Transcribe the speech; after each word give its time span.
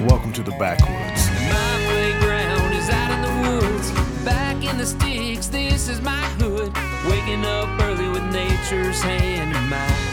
Welcome 0.00 0.32
to 0.32 0.42
the 0.42 0.50
backwoods. 0.58 1.30
My 1.46 1.84
playground 1.86 2.72
is 2.74 2.90
out 2.90 3.10
in 3.14 3.22
the 3.22 3.48
woods, 3.48 3.92
back 4.24 4.56
in 4.64 4.76
the 4.76 4.84
sticks. 4.84 5.46
This 5.46 5.88
is 5.88 6.00
my 6.00 6.20
hood. 6.34 6.74
Waking 7.08 7.44
up 7.44 7.80
early 7.80 8.08
with 8.08 8.24
nature's 8.32 9.00
hand 9.00 9.54
in 9.54 9.68
mine. 9.70 10.04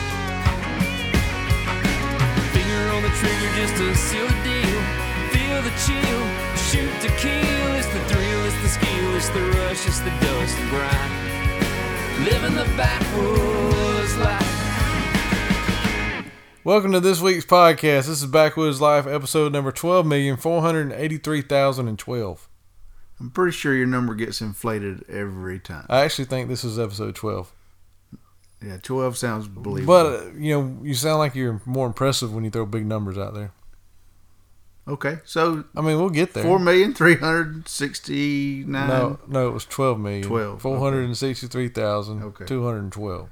Finger 2.54 2.94
on 2.94 3.02
the 3.02 3.10
trigger 3.18 3.50
just 3.58 3.76
to 3.82 3.96
seal 3.96 4.28
the 4.28 4.38
deal. 4.46 4.82
Feel 5.34 5.62
the 5.66 5.74
chill, 5.82 6.22
shoot 6.70 6.94
to 7.02 7.10
kill. 7.18 7.74
It's 7.74 7.88
the 7.88 8.06
thrill, 8.06 8.46
it's 8.46 8.62
the 8.62 8.70
skill, 8.70 9.16
it's 9.16 9.30
the 9.30 9.42
rush, 9.42 9.88
it's 9.88 10.00
the 10.02 10.12
dust 10.22 10.58
and 10.60 10.70
grind. 10.70 12.24
Living 12.24 12.54
the 12.54 12.66
backwoods 12.78 14.16
life. 14.18 14.61
Welcome 16.64 16.92
to 16.92 17.00
this 17.00 17.22
week's 17.22 17.46
podcast. 17.46 18.06
This 18.06 18.22
is 18.22 18.26
Backwoods 18.28 18.80
Life, 18.80 19.08
episode 19.08 19.52
number 19.52 19.72
twelve 19.72 20.06
million 20.06 20.38
four 20.38 20.62
hundred 20.62 20.92
eighty-three 20.92 21.42
thousand 21.42 21.88
and 21.88 21.98
twelve. 21.98 22.48
I'm 23.20 23.32
pretty 23.32 23.52
sure 23.52 23.76
your 23.76 23.88
number 23.88 24.14
gets 24.14 24.42
inflated 24.42 25.04
every 25.10 25.60
time. 25.60 25.86
I 25.90 26.02
actually 26.02 26.26
think 26.26 26.50
this 26.50 26.64
is 26.64 26.78
episode 26.78 27.16
twelve. 27.16 27.52
Yeah, 28.64 28.78
12 28.78 29.18
sounds 29.18 29.48
believable. 29.48 29.92
But 29.92 30.06
uh, 30.06 30.32
you 30.38 30.54
know, 30.54 30.78
you 30.84 30.94
sound 30.94 31.18
like 31.18 31.34
you're 31.34 31.60
more 31.66 31.88
impressive 31.88 32.32
when 32.32 32.44
you 32.44 32.52
throw 32.52 32.68
big 32.68 32.86
numbers 32.86 33.18
out 33.18 33.34
there. 33.34 33.54
okay, 34.88 35.18
so 35.26 35.64
I 35.76 35.82
mean, 35.82 35.98
we'll 35.98 36.12
get 36.12 36.36
there. 36.36 36.44
four 36.44 36.60
million 36.60 36.94
three 36.94 37.16
hundred 37.16 37.68
sixty-nine. 37.68 38.88
No, 38.88 39.20
no, 39.28 39.48
it 39.48 39.52
was 39.52 39.66
twelve 39.66 40.00
million. 40.00 40.28
12, 40.28 40.62
Four 40.62 40.78
hundred 40.78 41.06
and 41.06 41.18
sixty-three 41.18 41.70
thousand. 41.70 42.22
Okay. 42.22 42.46
Two 42.46 42.64
hundred 42.64 42.84
and 42.84 42.92
twelve. 42.92 43.30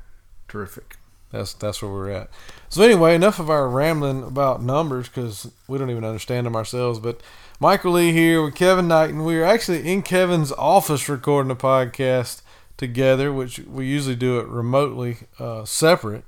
Terrific. 0.47 0.95
That's 1.31 1.53
that's 1.53 1.81
where 1.81 1.91
we're 1.91 2.09
at. 2.09 2.29
So 2.69 2.83
anyway, 2.83 3.15
enough 3.15 3.39
of 3.39 3.49
our 3.49 3.67
rambling 3.69 4.23
about 4.23 4.63
numbers 4.63 5.07
because 5.07 5.51
we 5.67 5.77
don't 5.77 5.89
even 5.89 6.05
understand 6.05 6.45
them 6.45 6.55
ourselves. 6.55 6.99
But 6.99 7.21
Michael 7.59 7.93
Lee 7.93 8.11
here 8.11 8.43
with 8.43 8.55
Kevin 8.55 8.87
Knight, 8.87 9.09
and 9.09 9.25
We 9.25 9.37
are 9.37 9.45
actually 9.45 9.91
in 9.91 10.01
Kevin's 10.01 10.51
office 10.53 11.07
recording 11.07 11.51
a 11.51 11.55
podcast 11.55 12.41
together, 12.77 13.31
which 13.31 13.59
we 13.59 13.85
usually 13.85 14.15
do 14.15 14.39
it 14.39 14.47
remotely, 14.47 15.17
uh, 15.37 15.65
separate. 15.65 16.23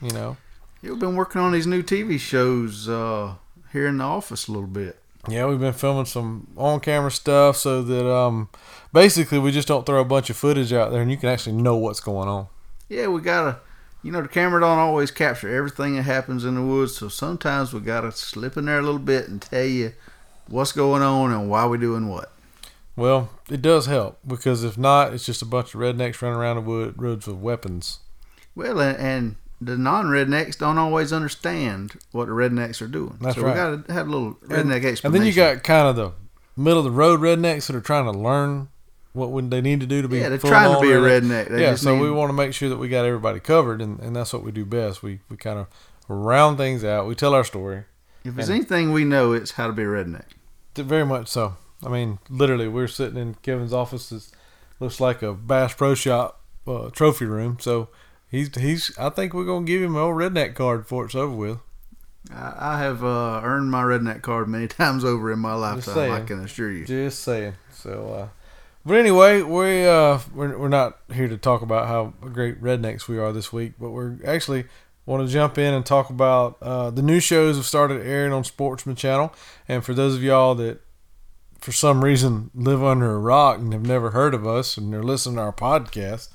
You 0.00 0.10
know. 0.10 0.36
You've 0.82 0.98
been 0.98 1.16
working 1.16 1.40
on 1.40 1.52
these 1.52 1.66
new 1.66 1.82
TV 1.82 2.20
shows 2.20 2.88
uh, 2.88 3.34
here 3.72 3.86
in 3.86 3.98
the 3.98 4.04
office 4.04 4.46
a 4.46 4.52
little 4.52 4.68
bit. 4.68 5.00
Yeah, 5.28 5.46
we've 5.46 5.58
been 5.58 5.72
filming 5.72 6.04
some 6.04 6.46
on-camera 6.56 7.10
stuff 7.10 7.56
so 7.56 7.82
that 7.82 8.08
um, 8.08 8.48
basically 8.92 9.40
we 9.40 9.50
just 9.50 9.66
don't 9.66 9.84
throw 9.84 10.00
a 10.00 10.04
bunch 10.04 10.30
of 10.30 10.36
footage 10.36 10.72
out 10.72 10.92
there 10.92 11.02
and 11.02 11.10
you 11.10 11.16
can 11.16 11.28
actually 11.28 11.56
know 11.56 11.76
what's 11.76 11.98
going 11.98 12.28
on. 12.28 12.46
Yeah, 12.88 13.08
we 13.08 13.20
gotta. 13.20 13.58
You 14.02 14.12
know, 14.12 14.22
the 14.22 14.28
camera 14.28 14.60
don't 14.60 14.78
always 14.78 15.10
capture 15.10 15.54
everything 15.54 15.96
that 15.96 16.02
happens 16.02 16.44
in 16.44 16.54
the 16.54 16.62
woods, 16.62 16.96
so 16.96 17.08
sometimes 17.08 17.72
we 17.72 17.80
gotta 17.80 18.12
slip 18.12 18.56
in 18.56 18.66
there 18.66 18.78
a 18.78 18.82
little 18.82 19.00
bit 19.00 19.28
and 19.28 19.42
tell 19.42 19.64
you 19.64 19.92
what's 20.48 20.72
going 20.72 21.02
on 21.02 21.32
and 21.32 21.50
why 21.50 21.66
we're 21.66 21.76
doing 21.76 22.08
what. 22.08 22.30
Well, 22.94 23.30
it 23.50 23.60
does 23.62 23.86
help 23.86 24.18
because 24.26 24.62
if 24.64 24.78
not, 24.78 25.12
it's 25.12 25.26
just 25.26 25.42
a 25.42 25.46
bunch 25.46 25.74
of 25.74 25.80
rednecks 25.80 26.22
running 26.22 26.38
around 26.38 26.56
the 26.56 26.62
wood 26.62 26.94
roads 26.96 27.26
with 27.26 27.36
weapons. 27.36 27.98
Well, 28.54 28.80
and, 28.80 28.96
and 28.98 29.36
the 29.60 29.76
non-rednecks 29.76 30.56
don't 30.58 30.78
always 30.78 31.12
understand 31.12 31.96
what 32.12 32.26
the 32.26 32.32
rednecks 32.32 32.80
are 32.80 32.86
doing. 32.86 33.18
That's 33.20 33.36
so 33.36 33.42
right. 33.42 33.50
we 33.52 33.56
got 33.56 33.86
to 33.88 33.92
have 33.92 34.06
a 34.06 34.10
little 34.10 34.38
And- 34.42 34.50
redneck 34.70 34.84
explanation. 34.84 35.06
And 35.06 35.14
then 35.14 35.26
you 35.26 35.32
got 35.34 35.62
kind 35.62 35.88
of 35.88 35.96
the 35.96 36.12
middle 36.56 36.78
of 36.78 36.84
the 36.84 36.90
road 36.90 37.20
rednecks 37.20 37.66
that 37.66 37.76
are 37.76 37.80
trying 37.80 38.04
to 38.10 38.16
learn 38.18 38.68
what 39.16 39.30
would 39.30 39.50
they 39.50 39.60
need 39.60 39.80
to 39.80 39.86
do 39.86 40.02
to 40.02 40.08
be. 40.08 40.18
yeah, 40.18 40.28
they're 40.28 40.38
trying 40.38 40.74
to 40.74 40.80
be 40.80 40.92
a 40.92 41.00
redneck. 41.00 41.48
They 41.48 41.62
yeah, 41.62 41.74
so 41.74 41.94
need- 41.94 42.02
we 42.02 42.10
want 42.10 42.28
to 42.28 42.34
make 42.34 42.52
sure 42.54 42.68
that 42.68 42.76
we 42.76 42.88
got 42.88 43.04
everybody 43.04 43.40
covered, 43.40 43.80
and, 43.80 43.98
and 44.00 44.14
that's 44.14 44.32
what 44.32 44.42
we 44.44 44.52
do 44.52 44.64
best. 44.64 45.02
We 45.02 45.20
we 45.28 45.36
kind 45.36 45.58
of 45.58 45.66
round 46.08 46.58
things 46.58 46.84
out. 46.84 47.06
We 47.06 47.14
tell 47.14 47.34
our 47.34 47.44
story. 47.44 47.84
If 48.24 48.34
there's 48.34 48.50
anything 48.50 48.92
we 48.92 49.04
know, 49.04 49.32
it's 49.32 49.52
how 49.52 49.68
to 49.68 49.72
be 49.72 49.82
a 49.82 49.86
redneck. 49.86 50.24
Very 50.74 51.06
much 51.06 51.28
so. 51.28 51.56
I 51.84 51.88
mean, 51.88 52.18
literally, 52.28 52.68
we're 52.68 52.88
sitting 52.88 53.18
in 53.18 53.34
Kevin's 53.42 53.72
office. 53.72 54.10
It 54.12 54.28
looks 54.80 55.00
like 55.00 55.22
a 55.22 55.32
Bass 55.32 55.74
Pro 55.74 55.94
Shop 55.94 56.40
uh, 56.66 56.90
trophy 56.90 57.24
room. 57.24 57.58
So 57.60 57.88
he's 58.30 58.54
he's. 58.56 58.96
I 58.98 59.10
think 59.10 59.32
we're 59.32 59.44
gonna 59.44 59.64
give 59.64 59.82
him 59.82 59.94
an 59.96 60.02
old 60.02 60.16
redneck 60.16 60.54
card 60.54 60.82
before 60.82 61.06
it's 61.06 61.14
over 61.14 61.34
with. 61.34 61.58
I, 62.34 62.54
I 62.58 62.78
have 62.78 63.04
uh, 63.04 63.40
earned 63.44 63.70
my 63.70 63.82
redneck 63.82 64.22
card 64.22 64.48
many 64.48 64.66
times 64.82 65.04
over 65.04 65.32
in 65.32 65.38
my 65.38 65.54
lifetime. 65.54 66.10
I 66.10 66.20
can 66.22 66.40
assure 66.40 66.70
you. 66.70 66.84
Just 66.84 67.20
saying. 67.22 67.54
So, 67.70 68.12
uh, 68.14 68.28
but 68.86 68.96
anyway, 68.96 69.42
we 69.42 69.84
uh, 69.84 70.20
we're 70.32 70.56
we're 70.56 70.68
not 70.68 70.98
here 71.12 71.26
to 71.26 71.36
talk 71.36 71.62
about 71.62 71.88
how 71.88 72.14
great 72.20 72.62
rednecks 72.62 73.08
we 73.08 73.18
are 73.18 73.32
this 73.32 73.52
week, 73.52 73.72
but 73.80 73.90
we're 73.90 74.16
actually 74.24 74.64
want 75.06 75.26
to 75.26 75.32
jump 75.32 75.58
in 75.58 75.74
and 75.74 75.84
talk 75.84 76.08
about 76.08 76.56
uh, 76.62 76.90
the 76.90 77.02
new 77.02 77.18
shows 77.18 77.56
have 77.56 77.66
started 77.66 78.06
airing 78.06 78.32
on 78.32 78.44
Sportsman 78.44 78.94
Channel, 78.94 79.34
and 79.66 79.84
for 79.84 79.92
those 79.92 80.14
of 80.14 80.22
y'all 80.22 80.54
that 80.54 80.80
for 81.58 81.72
some 81.72 82.04
reason 82.04 82.50
live 82.54 82.84
under 82.84 83.12
a 83.12 83.18
rock 83.18 83.58
and 83.58 83.72
have 83.72 83.84
never 83.84 84.10
heard 84.10 84.34
of 84.34 84.46
us 84.46 84.76
and 84.76 84.92
they're 84.92 85.02
listening 85.02 85.36
to 85.36 85.42
our 85.42 85.52
podcast. 85.52 86.28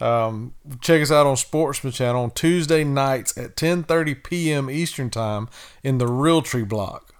Um, 0.00 0.54
check 0.80 1.00
us 1.00 1.10
out 1.10 1.26
on 1.26 1.36
Sportsman 1.36 1.92
Channel 1.92 2.24
on 2.24 2.30
Tuesday 2.32 2.84
nights 2.84 3.38
at 3.38 3.56
10:30 3.56 4.22
p.m. 4.22 4.68
Eastern 4.68 5.08
Time 5.08 5.48
in 5.82 5.98
the 5.98 6.06
Realtree 6.06 6.68
block. 6.68 7.14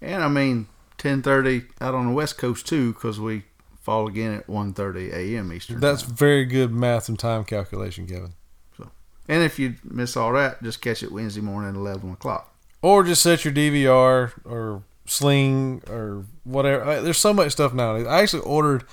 And 0.00 0.22
I 0.22 0.28
mean, 0.28 0.68
10:30 0.98 1.66
out 1.80 1.94
on 1.94 2.08
the 2.08 2.12
West 2.12 2.38
Coast 2.38 2.68
too, 2.68 2.92
because 2.92 3.18
we 3.18 3.44
fall 3.84 4.08
again 4.08 4.34
at 4.34 4.46
1:30 4.46 5.12
a.m. 5.12 5.52
Eastern. 5.52 5.78
That's 5.78 6.02
time. 6.02 6.14
very 6.14 6.44
good 6.46 6.72
math 6.72 7.08
and 7.08 7.18
time 7.18 7.44
calculation, 7.44 8.06
Kevin. 8.06 8.32
So, 8.76 8.90
And 9.28 9.42
if 9.42 9.58
you 9.58 9.74
miss 9.84 10.16
all 10.16 10.32
that, 10.32 10.62
just 10.62 10.80
catch 10.80 11.02
it 11.02 11.12
Wednesday 11.12 11.42
morning 11.42 11.70
at 11.70 11.76
11 11.76 12.12
o'clock. 12.12 12.54
Or 12.80 13.02
just 13.02 13.22
set 13.22 13.44
your 13.44 13.52
DVR 13.54 14.32
or 14.44 14.82
Sling 15.06 15.82
or 15.88 16.24
whatever. 16.44 17.02
There's 17.02 17.18
so 17.18 17.34
much 17.34 17.52
stuff 17.52 17.74
nowadays. 17.74 18.06
I 18.06 18.22
actually 18.22 18.42
ordered 18.42 18.84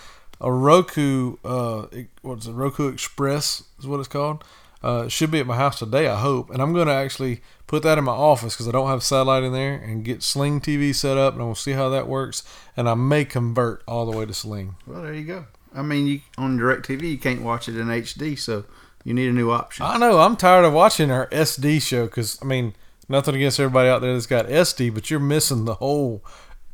a 0.42 0.52
Roku. 0.52 1.38
Uh, 1.44 1.88
what's 2.22 2.48
it? 2.48 2.52
Roku 2.52 2.90
Express 2.90 3.64
is 3.80 3.88
what 3.88 4.00
it's 4.00 4.10
called. 4.10 4.44
Uh, 4.84 5.08
should 5.08 5.30
be 5.30 5.40
at 5.40 5.46
my 5.46 5.56
house 5.56 5.78
today, 5.78 6.08
I 6.08 6.20
hope. 6.20 6.50
And 6.50 6.62
I'm 6.62 6.74
going 6.74 6.88
to 6.88 6.94
actually 6.94 7.42
put 7.68 7.84
that 7.84 8.00
in 8.00 8.04
my 8.04 8.14
office 8.14 8.56
because 8.56 8.68
I 8.68 8.72
don't 8.72 8.90
have 8.90 9.04
satellite 9.04 9.44
in 9.44 9.54
there 9.54 9.76
and 9.76 10.04
get 10.04 10.24
Sling 10.24 10.60
TV 10.60 10.94
set 10.94 11.18
up, 11.18 11.34
and 11.34 11.42
I 11.44 11.46
will 11.46 11.54
see 11.54 11.74
how 11.74 11.90
that 11.90 12.08
works. 12.08 12.44
And 12.76 12.90
I 12.90 12.96
may 12.96 13.24
convert 13.24 13.84
all 13.88 14.10
the 14.10 14.18
way 14.18 14.26
to 14.26 14.34
Sling. 14.34 14.76
Well, 14.88 15.04
there 15.04 15.14
you 15.14 15.26
go. 15.26 15.46
I 15.74 15.84
mean, 15.84 16.08
you 16.08 16.22
on 16.38 16.58
DirecTV, 16.58 17.04
you 17.04 17.18
can't 17.18 17.44
watch 17.44 17.70
it 17.70 17.78
in 17.78 17.88
HD, 17.88 18.38
so 18.38 18.66
you 19.04 19.14
need 19.14 19.30
a 19.30 19.34
new 19.34 19.52
option. 19.52 19.86
I 19.86 19.98
know. 19.98 20.20
I'm 20.20 20.36
tired 20.36 20.66
of 20.66 20.74
watching 20.74 21.12
our 21.12 21.28
SD 21.28 21.82
show 21.82 22.06
because 22.06 22.40
I 22.42 22.46
mean, 22.46 22.74
nothing 23.08 23.36
against 23.36 23.60
everybody 23.60 23.88
out 23.88 24.02
there 24.02 24.14
that's 24.14 24.26
got 24.26 24.48
SD, 24.48 24.94
but 24.94 25.10
you're 25.10 25.20
missing 25.20 25.66
the 25.66 25.76
whole 25.76 26.24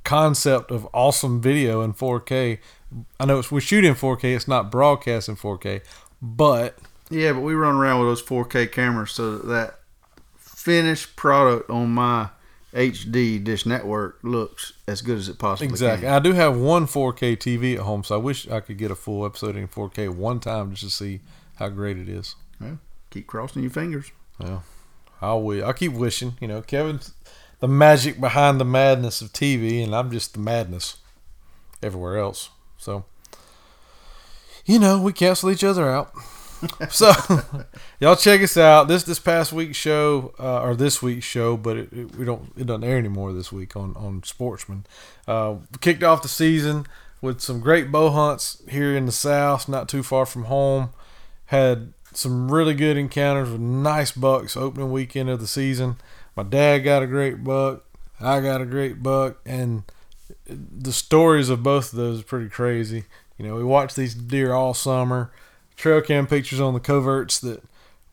concept 0.03 0.71
of 0.71 0.87
awesome 0.93 1.41
video 1.41 1.81
in 1.81 1.93
4K. 1.93 2.59
I 3.19 3.25
know 3.25 3.39
it's 3.39 3.51
we 3.51 3.61
shoot 3.61 3.83
in 3.83 3.93
4K. 3.93 4.35
It's 4.35 4.47
not 4.47 4.71
broadcast 4.71 5.29
in 5.29 5.35
4K, 5.35 5.81
but 6.21 6.77
Yeah, 7.09 7.33
but 7.33 7.41
we 7.41 7.53
run 7.53 7.75
around 7.75 7.99
with 7.99 8.09
those 8.09 8.23
4K 8.23 8.71
cameras 8.71 9.11
so 9.11 9.37
that, 9.37 9.79
finished 10.37 11.15
product 11.15 11.69
on 11.69 11.89
my 11.89 12.27
HD 12.73 13.41
dish 13.41 13.65
network 13.65 14.19
looks 14.21 14.73
as 14.85 15.01
good 15.01 15.17
as 15.17 15.29
it 15.29 15.39
possibly 15.39 15.69
exactly. 15.69 16.05
can. 16.05 16.13
I 16.13 16.19
do 16.19 16.33
have 16.33 16.57
one 16.57 16.85
4K 16.85 17.37
TV 17.37 17.75
at 17.75 17.81
home, 17.81 18.03
so 18.03 18.15
I 18.15 18.17
wish 18.17 18.49
I 18.49 18.59
could 18.59 18.77
get 18.77 18.91
a 18.91 18.95
full 18.95 19.25
episode 19.25 19.55
in 19.55 19.69
4K 19.69 20.13
one 20.13 20.41
time 20.41 20.71
just 20.71 20.83
to 20.83 20.89
see 20.89 21.21
how 21.55 21.69
great 21.69 21.97
it 21.97 22.09
is. 22.09 22.35
Keep 23.09 23.27
crossing 23.27 23.61
your 23.61 23.71
fingers. 23.71 24.11
I'll 25.21 25.39
wi- 25.39 25.65
I'll 25.65 25.73
keep 25.73 25.93
wishing. 25.93 26.35
You 26.41 26.49
know, 26.49 26.61
Kevin's 26.61 27.13
the 27.59 27.67
magic 27.67 28.19
behind 28.19 28.59
the 28.59 28.65
madness 28.65 29.21
of 29.21 29.31
TV, 29.31 29.83
and 29.83 29.95
I'm 29.95 30.11
just 30.11 30.33
the 30.33 30.39
madness 30.39 30.97
everywhere 31.81 32.17
else. 32.17 32.49
So, 32.77 33.05
you 34.65 34.77
know, 34.77 35.01
we 35.01 35.13
cancel 35.13 35.49
each 35.49 35.63
other 35.63 35.89
out. 35.89 36.11
so, 36.89 37.11
y'all 37.99 38.15
check 38.15 38.41
us 38.41 38.57
out. 38.57 38.87
This 38.87 39.03
this 39.03 39.19
past 39.19 39.53
week's 39.53 39.77
show, 39.77 40.33
uh, 40.39 40.61
or 40.61 40.75
this 40.75 41.01
week's 41.01 41.25
show, 41.25 41.57
but 41.57 41.77
it, 41.77 41.93
it, 41.93 42.15
we 42.15 42.25
don't 42.25 42.51
it 42.57 42.65
doesn't 42.65 42.83
air 42.83 42.97
anymore 42.97 43.33
this 43.33 43.51
week 43.51 43.75
on 43.75 43.95
on 43.95 44.23
Sportsman. 44.23 44.85
Uh, 45.27 45.57
kicked 45.81 46.03
off 46.03 46.21
the 46.21 46.27
season 46.27 46.85
with 47.21 47.41
some 47.41 47.59
great 47.59 47.91
bow 47.91 48.09
hunts 48.09 48.61
here 48.69 48.95
in 48.95 49.05
the 49.05 49.11
South, 49.11 49.67
not 49.67 49.89
too 49.89 50.03
far 50.03 50.25
from 50.25 50.45
home. 50.45 50.89
Had 51.47 51.93
some 52.13 52.51
really 52.51 52.73
good 52.73 52.97
encounters 52.97 53.49
with 53.49 53.61
nice 53.61 54.11
bucks 54.11 54.57
opening 54.57 54.91
weekend 54.91 55.29
of 55.29 55.39
the 55.39 55.47
season. 55.47 55.97
My 56.35 56.43
dad 56.43 56.79
got 56.79 57.03
a 57.03 57.07
great 57.07 57.43
buck. 57.43 57.83
I 58.19 58.39
got 58.41 58.61
a 58.61 58.65
great 58.65 59.03
buck, 59.03 59.37
and 59.45 59.83
the 60.47 60.91
stories 60.91 61.49
of 61.49 61.61
both 61.61 61.93
of 61.93 61.97
those 61.97 62.21
are 62.21 62.23
pretty 62.23 62.49
crazy. 62.49 63.03
You 63.37 63.47
know, 63.47 63.55
we 63.55 63.63
watched 63.63 63.95
these 63.95 64.15
deer 64.15 64.53
all 64.53 64.73
summer. 64.73 65.31
Trail 65.77 66.01
cam 66.01 66.27
pictures 66.27 66.59
on 66.59 66.73
the 66.73 66.79
coverts 66.79 67.39
that 67.39 67.63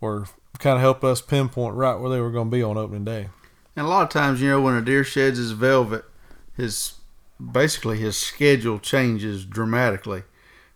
were 0.00 0.26
kind 0.58 0.76
of 0.76 0.82
help 0.82 1.02
us 1.02 1.20
pinpoint 1.20 1.74
right 1.74 1.98
where 1.98 2.10
they 2.10 2.20
were 2.20 2.30
going 2.30 2.50
to 2.50 2.56
be 2.56 2.62
on 2.62 2.76
opening 2.76 3.04
day. 3.04 3.28
And 3.74 3.86
a 3.86 3.88
lot 3.88 4.02
of 4.02 4.10
times, 4.10 4.40
you 4.40 4.48
know, 4.48 4.60
when 4.60 4.74
a 4.74 4.82
deer 4.82 5.02
sheds 5.02 5.38
his 5.38 5.50
velvet, 5.50 6.04
his 6.56 6.94
basically 7.52 7.98
his 7.98 8.16
schedule 8.16 8.78
changes 8.78 9.44
dramatically. 9.44 10.22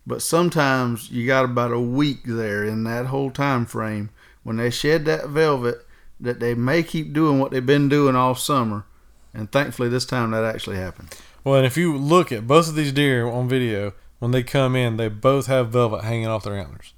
But 0.06 0.22
sometimes 0.22 1.10
you 1.10 1.26
got 1.26 1.44
about 1.44 1.70
a 1.70 1.80
week 1.80 2.24
there 2.24 2.64
in 2.64 2.84
that 2.84 3.06
whole 3.06 3.30
time 3.30 3.66
frame 3.66 4.10
when 4.42 4.56
they 4.56 4.70
shed 4.70 5.04
that 5.04 5.28
velvet 5.28 5.86
that 6.18 6.40
they 6.40 6.54
may 6.54 6.82
keep 6.82 7.12
doing 7.12 7.38
what 7.38 7.52
they've 7.52 7.64
been 7.64 7.88
doing 7.88 8.16
all 8.16 8.34
summer 8.34 8.86
And 9.34 9.52
thankfully, 9.52 9.88
this 9.88 10.06
time 10.06 10.30
that 10.30 10.44
actually 10.44 10.76
happened. 10.76 11.14
Well, 11.44 11.56
and 11.56 11.66
if 11.66 11.76
you 11.76 11.96
look 11.96 12.32
at 12.32 12.46
both 12.46 12.68
of 12.68 12.74
these 12.74 12.92
deer 12.92 13.26
on 13.26 13.48
video, 13.48 13.92
when 14.18 14.30
they 14.30 14.42
come 14.42 14.74
in, 14.76 14.96
they 14.96 15.08
both 15.08 15.46
have 15.46 15.68
velvet 15.70 16.04
hanging 16.04 16.26
off 16.26 16.44
their 16.44 16.56
antlers. 16.56 16.92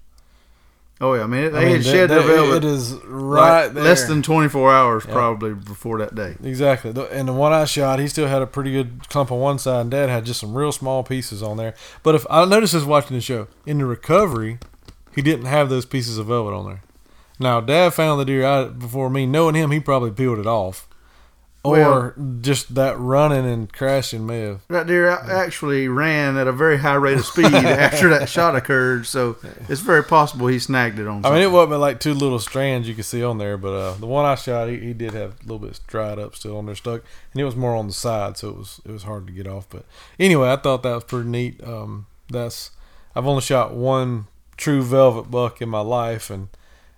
Oh 1.03 1.15
yeah, 1.15 1.23
I 1.23 1.27
mean, 1.27 1.53
they 1.53 1.59
I 1.59 1.65
mean, 1.65 1.77
had 1.77 1.85
shed 1.85 2.11
their 2.11 2.21
velvet 2.23 2.63
It 2.63 2.65
is 2.65 2.93
right 3.07 3.65
like, 3.65 3.73
there. 3.73 3.85
less 3.85 4.05
than 4.07 4.21
24 4.21 4.71
hours 4.71 5.05
Yeah. 5.07 5.15
probably 5.15 5.55
before 5.55 5.99
that 5.99 6.15
day. 6.15 6.37
Exactly. 6.45 6.91
And 7.11 7.27
the 7.27 7.33
one 7.33 7.55
I 7.55 7.65
shot, 7.65 8.01
he 8.01 8.07
still 8.07 8.29
had 8.29 8.43
a 8.43 8.47
pretty 8.47 8.71
good 8.71 9.09
clump 9.09 9.33
on 9.33 9.41
one 9.41 9.59
side, 9.59 9.81
and 9.81 9.91
Dad 9.91 10.11
had 10.11 10.27
just 10.27 10.41
some 10.41 10.55
real 10.55 10.73
small 10.73 11.03
pieces 11.03 11.43
on 11.43 11.57
there. 11.57 11.75
But 12.03 12.17
if 12.17 12.27
I 12.29 12.45
noticed 12.45 12.75
this 12.75 12.85
watching 12.85 13.17
the 13.17 13.23
show, 13.23 13.47
in 13.65 13.79
the 13.79 13.87
recovery, 13.87 14.59
he 15.15 15.23
didn't 15.23 15.47
have 15.47 15.71
those 15.71 15.87
pieces 15.87 16.19
of 16.19 16.27
velvet 16.27 16.53
on 16.53 16.67
there. 16.67 16.83
Now, 17.39 17.63
Dad 17.63 17.95
found 17.95 18.21
the 18.21 18.27
deer 18.27 18.45
out 18.45 18.79
before 18.79 19.09
me. 19.09 19.25
Knowing 19.25 19.55
him, 19.55 19.71
he 19.71 19.81
probably 19.81 20.11
peeled 20.11 20.39
it 20.39 20.47
off. 20.47 20.87
Or 21.63 22.15
just 22.41 22.75
that 22.75 22.99
running 22.99 23.45
and 23.45 23.71
crashing 23.71 24.25
may 24.25 24.41
have. 24.41 24.63
That 24.69 24.87
deer 24.87 25.11
actually 25.11 25.89
ran 25.89 26.39
at 26.39 26.47
a 26.47 26.53
very 26.53 26.79
high 26.79 26.95
rate 26.95 27.19
of 27.19 27.27
speed 27.27 27.45
after 27.53 28.09
that 28.09 28.31
shot 28.31 28.57
occurred, 28.57 29.07
so 29.07 29.37
it's 29.69 29.83
very 29.83 30.03
possible 30.03 30.47
he 30.47 30.59
snagged 30.59 30.99
it 30.99 31.07
on. 31.07 31.25
I 31.27 31.31
mean, 31.31 31.43
it 31.43 31.51
wasn't 31.51 31.81
like 31.81 32.01
two 32.01 32.15
little 32.15 32.39
strands 32.39 32.89
you 32.89 32.95
could 32.95 33.05
see 33.05 33.23
on 33.23 33.37
there, 33.37 33.59
but 33.59 33.75
uh, 33.75 33.93
the 33.95 34.07
one 34.07 34.25
I 34.25 34.37
shot, 34.37 34.71
he, 34.71 34.79
he 34.79 34.93
did 34.95 35.13
have 35.13 35.33
a 35.33 35.43
little 35.43 35.59
bit 35.59 35.79
dried 35.87 36.19
up 36.19 36.35
still 36.35 36.57
on 36.57 36.65
there 36.65 36.75
stuck, 36.75 37.03
and 37.33 37.41
it 37.41 37.45
was 37.45 37.57
more 37.57 37.77
on 37.77 37.89
the 37.89 37.93
side, 37.93 38.39
so 38.39 38.49
it 38.49 38.57
was 38.57 38.81
it 38.87 38.91
was 38.91 39.03
hard 39.03 39.27
to 39.27 39.33
get 39.33 39.47
off. 39.47 39.69
But 39.69 39.85
anyway, 40.19 40.51
I 40.51 40.57
thought 40.57 40.83
that 40.83 40.95
was 40.95 41.05
pretty 41.05 41.29
neat. 41.29 41.63
Um, 41.63 42.07
that's 42.31 42.71
I've 43.15 43.27
only 43.27 43.43
shot 43.43 43.75
one 43.75 44.29
true 44.57 44.83
velvet 44.83 45.31
buck 45.31 45.61
in 45.61 45.69
my 45.69 45.81
life, 45.81 46.31
and 46.31 46.49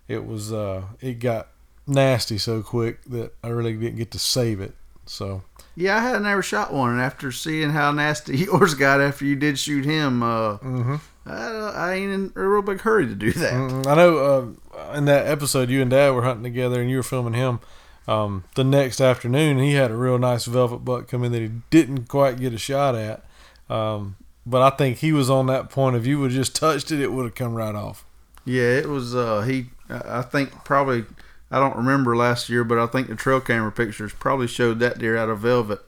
it 0.06 0.24
was 0.24 0.52
uh, 0.52 0.82
it 1.00 1.14
got 1.18 1.48
nasty 1.86 2.38
so 2.38 2.62
quick 2.62 3.02
that 3.04 3.34
I 3.42 3.48
really 3.48 3.72
didn't 3.74 3.96
get 3.96 4.10
to 4.12 4.18
save 4.18 4.60
it. 4.60 4.74
So 5.06 5.42
Yeah, 5.74 5.96
I 5.96 6.00
had 6.00 6.22
never 6.22 6.42
shot 6.42 6.72
one, 6.72 6.90
and 6.90 7.00
after 7.00 7.32
seeing 7.32 7.70
how 7.70 7.92
nasty 7.92 8.36
yours 8.38 8.74
got 8.74 9.00
after 9.00 9.24
you 9.24 9.36
did 9.36 9.58
shoot 9.58 9.84
him, 9.84 10.22
uh, 10.22 10.58
mhm. 10.58 11.00
I, 11.26 11.32
I 11.34 11.94
ain't 11.94 12.12
in 12.12 12.32
a 12.34 12.40
real 12.40 12.62
big 12.62 12.80
hurry 12.80 13.06
to 13.06 13.14
do 13.14 13.32
that. 13.32 13.52
Mm, 13.52 13.86
I 13.86 13.94
know 13.94 14.56
uh, 14.74 14.92
in 14.96 15.04
that 15.06 15.26
episode 15.26 15.70
you 15.70 15.80
and 15.82 15.90
Dad 15.90 16.10
were 16.10 16.22
hunting 16.22 16.44
together, 16.44 16.80
and 16.80 16.90
you 16.90 16.96
were 16.96 17.02
filming 17.02 17.34
him. 17.34 17.60
Um, 18.08 18.44
the 18.56 18.64
next 18.64 19.00
afternoon, 19.00 19.58
he 19.58 19.74
had 19.74 19.90
a 19.92 19.96
real 19.96 20.18
nice 20.18 20.46
velvet 20.46 20.78
buck 20.84 21.08
come 21.08 21.22
in 21.22 21.32
that 21.32 21.42
he 21.42 21.50
didn't 21.70 22.08
quite 22.08 22.40
get 22.40 22.52
a 22.52 22.58
shot 22.58 22.96
at. 22.96 23.24
Um, 23.70 24.16
but 24.44 24.60
I 24.60 24.76
think 24.76 24.98
he 24.98 25.12
was 25.12 25.30
on 25.30 25.46
that 25.46 25.70
point. 25.70 25.94
If 25.94 26.04
you 26.04 26.18
would 26.18 26.32
have 26.32 26.40
just 26.40 26.56
touched 26.56 26.90
it, 26.90 27.00
it 27.00 27.12
would 27.12 27.24
have 27.24 27.34
come 27.36 27.54
right 27.54 27.74
off. 27.74 28.04
Yeah, 28.44 28.76
it 28.76 28.88
was. 28.88 29.14
Uh, 29.14 29.42
he, 29.42 29.66
I 29.88 30.22
think 30.22 30.64
probably. 30.64 31.04
I 31.52 31.60
don't 31.60 31.76
remember 31.76 32.16
last 32.16 32.48
year, 32.48 32.64
but 32.64 32.78
I 32.78 32.86
think 32.86 33.08
the 33.08 33.14
trail 33.14 33.38
camera 33.38 33.70
pictures 33.70 34.14
probably 34.14 34.46
showed 34.46 34.80
that 34.80 34.98
deer 34.98 35.18
out 35.18 35.28
of 35.28 35.40
velvet 35.40 35.80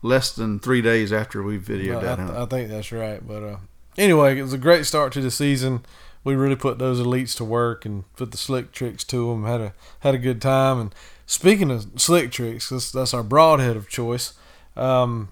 less 0.00 0.32
than 0.32 0.58
three 0.58 0.80
days 0.80 1.12
after 1.12 1.42
we 1.42 1.58
videoed 1.58 1.98
I, 1.98 2.00
that 2.00 2.18
hunt. 2.18 2.30
I 2.30 2.46
think 2.46 2.70
that's 2.70 2.90
right. 2.90 3.26
But 3.26 3.42
uh, 3.42 3.56
anyway, 3.98 4.38
it 4.38 4.42
was 4.42 4.54
a 4.54 4.58
great 4.58 4.86
start 4.86 5.12
to 5.12 5.20
the 5.20 5.30
season. 5.30 5.84
We 6.24 6.34
really 6.34 6.56
put 6.56 6.78
those 6.78 7.00
elites 7.00 7.36
to 7.36 7.44
work 7.44 7.84
and 7.84 8.10
put 8.16 8.30
the 8.30 8.38
slick 8.38 8.72
tricks 8.72 9.04
to 9.04 9.28
them. 9.28 9.44
Had 9.44 9.60
a 9.60 9.74
had 10.00 10.14
a 10.14 10.18
good 10.18 10.40
time. 10.40 10.80
And 10.80 10.94
speaking 11.26 11.70
of 11.70 11.86
slick 11.96 12.32
tricks, 12.32 12.70
that's, 12.70 12.90
that's 12.90 13.12
our 13.12 13.22
broadhead 13.22 13.76
of 13.76 13.90
choice. 13.90 14.32
Um, 14.74 15.28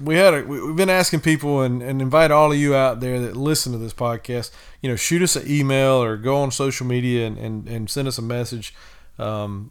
we 0.00 0.16
had 0.16 0.32
a, 0.32 0.42
we've 0.42 0.74
been 0.74 0.88
asking 0.88 1.20
people 1.20 1.60
and, 1.60 1.82
and 1.82 2.00
invite 2.00 2.30
all 2.30 2.50
of 2.50 2.58
you 2.58 2.74
out 2.74 3.00
there 3.00 3.20
that 3.20 3.36
listen 3.36 3.72
to 3.72 3.78
this 3.78 3.92
podcast. 3.92 4.50
You 4.80 4.88
know, 4.88 4.96
shoot 4.96 5.20
us 5.20 5.36
an 5.36 5.44
email 5.46 6.02
or 6.02 6.16
go 6.16 6.36
on 6.36 6.50
social 6.50 6.86
media 6.86 7.26
and, 7.26 7.36
and, 7.36 7.68
and 7.68 7.90
send 7.90 8.08
us 8.08 8.16
a 8.16 8.22
message. 8.22 8.74
Um, 9.18 9.70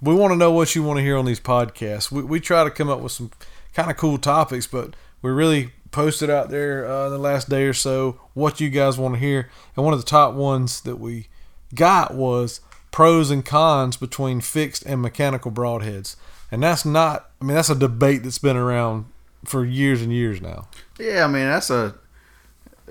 we 0.00 0.14
want 0.14 0.32
to 0.32 0.36
know 0.36 0.50
what 0.50 0.74
you 0.74 0.82
want 0.82 0.98
to 0.98 1.02
hear 1.02 1.16
on 1.16 1.24
these 1.24 1.40
podcasts. 1.40 2.10
We, 2.10 2.22
we 2.22 2.40
try 2.40 2.64
to 2.64 2.70
come 2.70 2.88
up 2.88 3.00
with 3.00 3.12
some 3.12 3.30
kind 3.72 3.90
of 3.90 3.96
cool 3.96 4.18
topics, 4.18 4.66
but 4.66 4.94
we 5.22 5.30
really 5.30 5.72
posted 5.90 6.28
out 6.28 6.50
there 6.50 6.86
uh, 6.86 7.08
the 7.08 7.18
last 7.18 7.48
day 7.48 7.64
or 7.64 7.72
so 7.72 8.20
what 8.34 8.60
you 8.60 8.68
guys 8.68 8.98
want 8.98 9.14
to 9.14 9.20
hear. 9.20 9.48
And 9.76 9.84
one 9.84 9.94
of 9.94 10.00
the 10.00 10.06
top 10.06 10.34
ones 10.34 10.80
that 10.82 10.96
we 10.96 11.28
got 11.74 12.14
was 12.14 12.60
pros 12.90 13.30
and 13.30 13.44
cons 13.44 13.96
between 13.96 14.40
fixed 14.40 14.84
and 14.84 15.00
mechanical 15.00 15.50
broadheads. 15.50 16.16
And 16.50 16.62
that's 16.62 16.84
not, 16.84 17.30
I 17.40 17.44
mean, 17.44 17.54
that's 17.54 17.70
a 17.70 17.74
debate 17.74 18.22
that's 18.22 18.38
been 18.38 18.56
around 18.56 19.06
for 19.44 19.64
years 19.64 20.02
and 20.02 20.12
years 20.12 20.40
now. 20.40 20.68
Yeah, 20.98 21.24
I 21.24 21.26
mean 21.26 21.46
that's 21.46 21.70
a. 21.70 21.94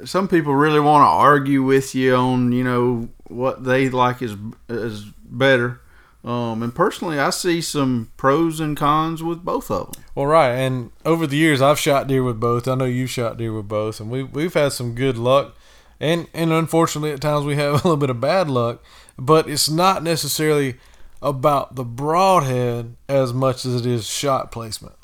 Some 0.06 0.28
people 0.28 0.56
really 0.56 0.80
want 0.80 1.04
to 1.04 1.08
argue 1.08 1.62
with 1.64 1.94
you 1.94 2.16
on 2.16 2.52
you 2.52 2.64
know 2.64 3.10
what 3.28 3.64
they 3.64 3.90
like 3.90 4.22
is 4.22 4.36
is 4.70 5.06
better. 5.24 5.82
Um, 6.24 6.64
and 6.64 6.74
personally, 6.74 7.20
I 7.20 7.32
see 7.32 7.60
some 7.60 8.12
pros 8.16 8.62
and 8.62 8.78
cons 8.78 9.22
with 9.22 9.44
both 9.44 9.70
of 9.70 9.92
them. 9.92 10.04
Well, 10.16 10.26
right, 10.26 10.52
and 10.52 10.92
over 11.04 11.28
the 11.28 11.36
years, 11.36 11.62
I've 11.62 11.80
shot 11.80 12.08
deer 12.08 12.24
with 12.24 12.40
both. 12.40 12.68
I 12.68 12.76
know 12.76 12.86
you've 12.86 13.10
shot 13.10 13.38
deer 13.38 13.54
with 13.54 13.68
both, 13.68 14.00
and 14.00 14.10
we 14.10 14.24
we've 14.24 14.54
had 14.54 14.72
some 14.72 14.96
good 14.96 15.18
luck, 15.18 15.54
and 16.00 16.28
and 16.34 16.54
unfortunately, 16.54 17.12
at 17.12 17.20
times 17.20 17.46
we 17.46 17.56
have 17.58 17.74
a 17.74 17.76
little 17.76 17.98
bit 17.98 18.10
of 18.10 18.22
bad 18.22 18.50
luck. 18.50 18.82
But 19.18 19.50
it's 19.50 19.70
not 19.70 20.02
necessarily 20.02 20.76
about 21.22 21.76
the 21.76 21.84
broadhead 21.84 22.96
as 23.08 23.34
much 23.34 23.66
as 23.66 23.76
it 23.76 23.86
is 23.86 24.08
shot 24.08 24.52
placement. 24.52 24.96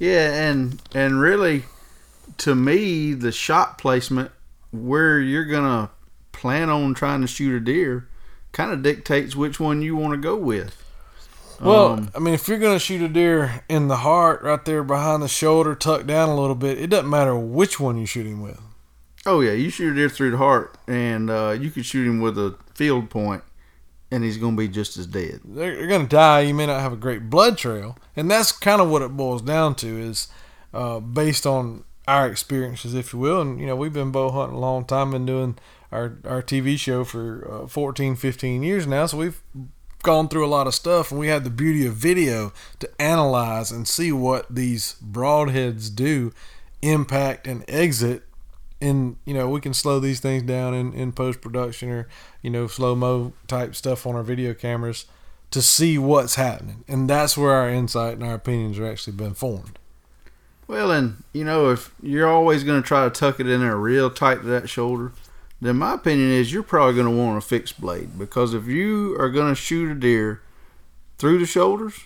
Yeah, 0.00 0.32
and 0.32 0.82
and 0.92 1.20
really, 1.20 1.64
to 2.38 2.56
me, 2.56 3.14
the 3.14 3.30
shot 3.30 3.78
placement 3.78 4.32
where 4.72 5.20
you're 5.20 5.44
gonna 5.44 5.90
plan 6.32 6.70
on 6.70 6.94
trying 6.94 7.20
to 7.20 7.28
shoot 7.28 7.54
a 7.54 7.60
deer 7.60 8.08
kind 8.52 8.72
of 8.72 8.82
dictates 8.82 9.36
which 9.36 9.60
one 9.60 9.82
you 9.82 9.96
want 9.96 10.12
to 10.12 10.18
go 10.18 10.36
with. 10.36 10.76
Well, 11.60 11.92
Um, 11.92 12.10
I 12.14 12.18
mean, 12.20 12.32
if 12.34 12.48
you're 12.48 12.58
going 12.58 12.74
to 12.74 12.78
shoot 12.84 13.02
a 13.02 13.08
deer 13.08 13.62
in 13.68 13.88
the 13.88 13.98
heart, 13.98 14.42
right 14.42 14.64
there 14.64 14.82
behind 14.82 15.22
the 15.22 15.28
shoulder, 15.28 15.74
tucked 15.74 16.06
down 16.06 16.30
a 16.30 16.34
little 16.36 16.54
bit, 16.54 16.78
it 16.80 16.88
doesn't 16.88 17.10
matter 17.10 17.36
which 17.36 17.78
one 17.78 17.98
you 17.98 18.06
shoot 18.06 18.26
him 18.26 18.40
with. 18.40 18.58
Oh 19.26 19.40
yeah, 19.42 19.52
you 19.52 19.68
shoot 19.68 19.92
a 19.92 19.94
deer 19.94 20.08
through 20.08 20.30
the 20.30 20.38
heart, 20.38 20.78
and 20.88 21.28
uh, 21.28 21.50
you 21.60 21.70
could 21.70 21.84
shoot 21.84 22.06
him 22.08 22.20
with 22.22 22.38
a 22.38 22.56
field 22.74 23.10
point, 23.10 23.42
and 24.10 24.24
he's 24.24 24.38
gonna 24.38 24.56
be 24.56 24.68
just 24.68 24.96
as 24.96 25.06
dead. 25.06 25.40
they're, 25.44 25.76
they're 25.76 25.86
going 25.86 26.04
to 26.04 26.08
die. 26.08 26.40
You 26.40 26.54
may 26.54 26.64
not 26.64 26.80
have 26.80 26.94
a 26.94 26.96
great 26.96 27.28
blood 27.28 27.58
trail, 27.58 27.98
and 28.16 28.30
that's 28.30 28.50
kind 28.50 28.80
of 28.80 28.88
what 28.88 29.02
it 29.02 29.14
boils 29.18 29.42
down 29.42 29.74
to. 29.76 29.86
Is 30.00 30.28
uh, 30.72 31.00
based 31.00 31.46
on 31.46 31.84
our 32.08 32.26
experiences, 32.26 32.94
if 32.94 33.12
you 33.12 33.18
will. 33.18 33.42
And 33.42 33.60
you 33.60 33.66
know, 33.66 33.76
we've 33.76 33.92
been 33.92 34.10
bow 34.10 34.30
hunting 34.30 34.56
a 34.56 34.60
long 34.60 34.86
time, 34.86 35.10
been 35.10 35.26
doing 35.26 35.58
our 35.92 36.18
our 36.24 36.42
TV 36.42 36.78
show 36.78 37.04
for 37.04 37.62
uh, 37.64 37.66
14, 37.66 38.16
15 38.16 38.62
years 38.62 38.86
now, 38.86 39.06
so 39.06 39.18
we've 39.18 39.42
gone 40.02 40.28
through 40.28 40.46
a 40.46 40.48
lot 40.48 40.66
of 40.66 40.74
stuff, 40.74 41.10
and 41.10 41.20
we 41.20 41.28
have 41.28 41.44
the 41.44 41.50
beauty 41.50 41.86
of 41.86 41.94
video 41.94 42.52
to 42.78 42.90
analyze 43.00 43.70
and 43.70 43.86
see 43.86 44.12
what 44.12 44.46
these 44.54 44.96
broadheads 45.04 45.94
do, 45.94 46.32
impact 46.82 47.46
and 47.46 47.64
exit 47.68 48.24
and 48.80 49.16
you 49.24 49.34
know 49.34 49.48
we 49.48 49.60
can 49.60 49.74
slow 49.74 50.00
these 50.00 50.20
things 50.20 50.42
down 50.42 50.74
in, 50.74 50.92
in 50.94 51.12
post 51.12 51.40
production 51.40 51.90
or 51.90 52.08
you 52.42 52.50
know 52.50 52.66
slow 52.66 52.94
mo 52.94 53.32
type 53.46 53.74
stuff 53.74 54.06
on 54.06 54.14
our 54.14 54.22
video 54.22 54.54
cameras 54.54 55.06
to 55.50 55.60
see 55.60 55.98
what's 55.98 56.36
happening 56.36 56.84
and 56.88 57.10
that's 57.10 57.36
where 57.36 57.52
our 57.52 57.68
insight 57.68 58.14
and 58.14 58.24
our 58.24 58.34
opinions 58.34 58.78
are 58.78 58.86
actually 58.86 59.16
been 59.16 59.34
formed. 59.34 59.78
Well, 60.66 60.92
and 60.92 61.24
you 61.32 61.44
know, 61.44 61.70
if 61.70 61.92
you're 62.00 62.28
always 62.28 62.62
gonna 62.62 62.82
try 62.82 63.04
to 63.04 63.10
tuck 63.10 63.40
it 63.40 63.48
in 63.48 63.60
there 63.60 63.76
real 63.76 64.08
tight 64.08 64.36
to 64.36 64.46
that 64.46 64.68
shoulder, 64.68 65.12
then 65.60 65.76
my 65.76 65.94
opinion 65.94 66.30
is 66.30 66.52
you're 66.52 66.62
probably 66.62 66.94
gonna 66.94 67.10
want 67.14 67.38
a 67.38 67.40
fixed 67.40 67.80
blade 67.80 68.18
because 68.18 68.54
if 68.54 68.66
you 68.66 69.16
are 69.18 69.28
gonna 69.28 69.54
shoot 69.54 69.90
a 69.90 69.94
deer 69.94 70.42
through 71.18 71.38
the 71.38 71.46
shoulders, 71.46 72.00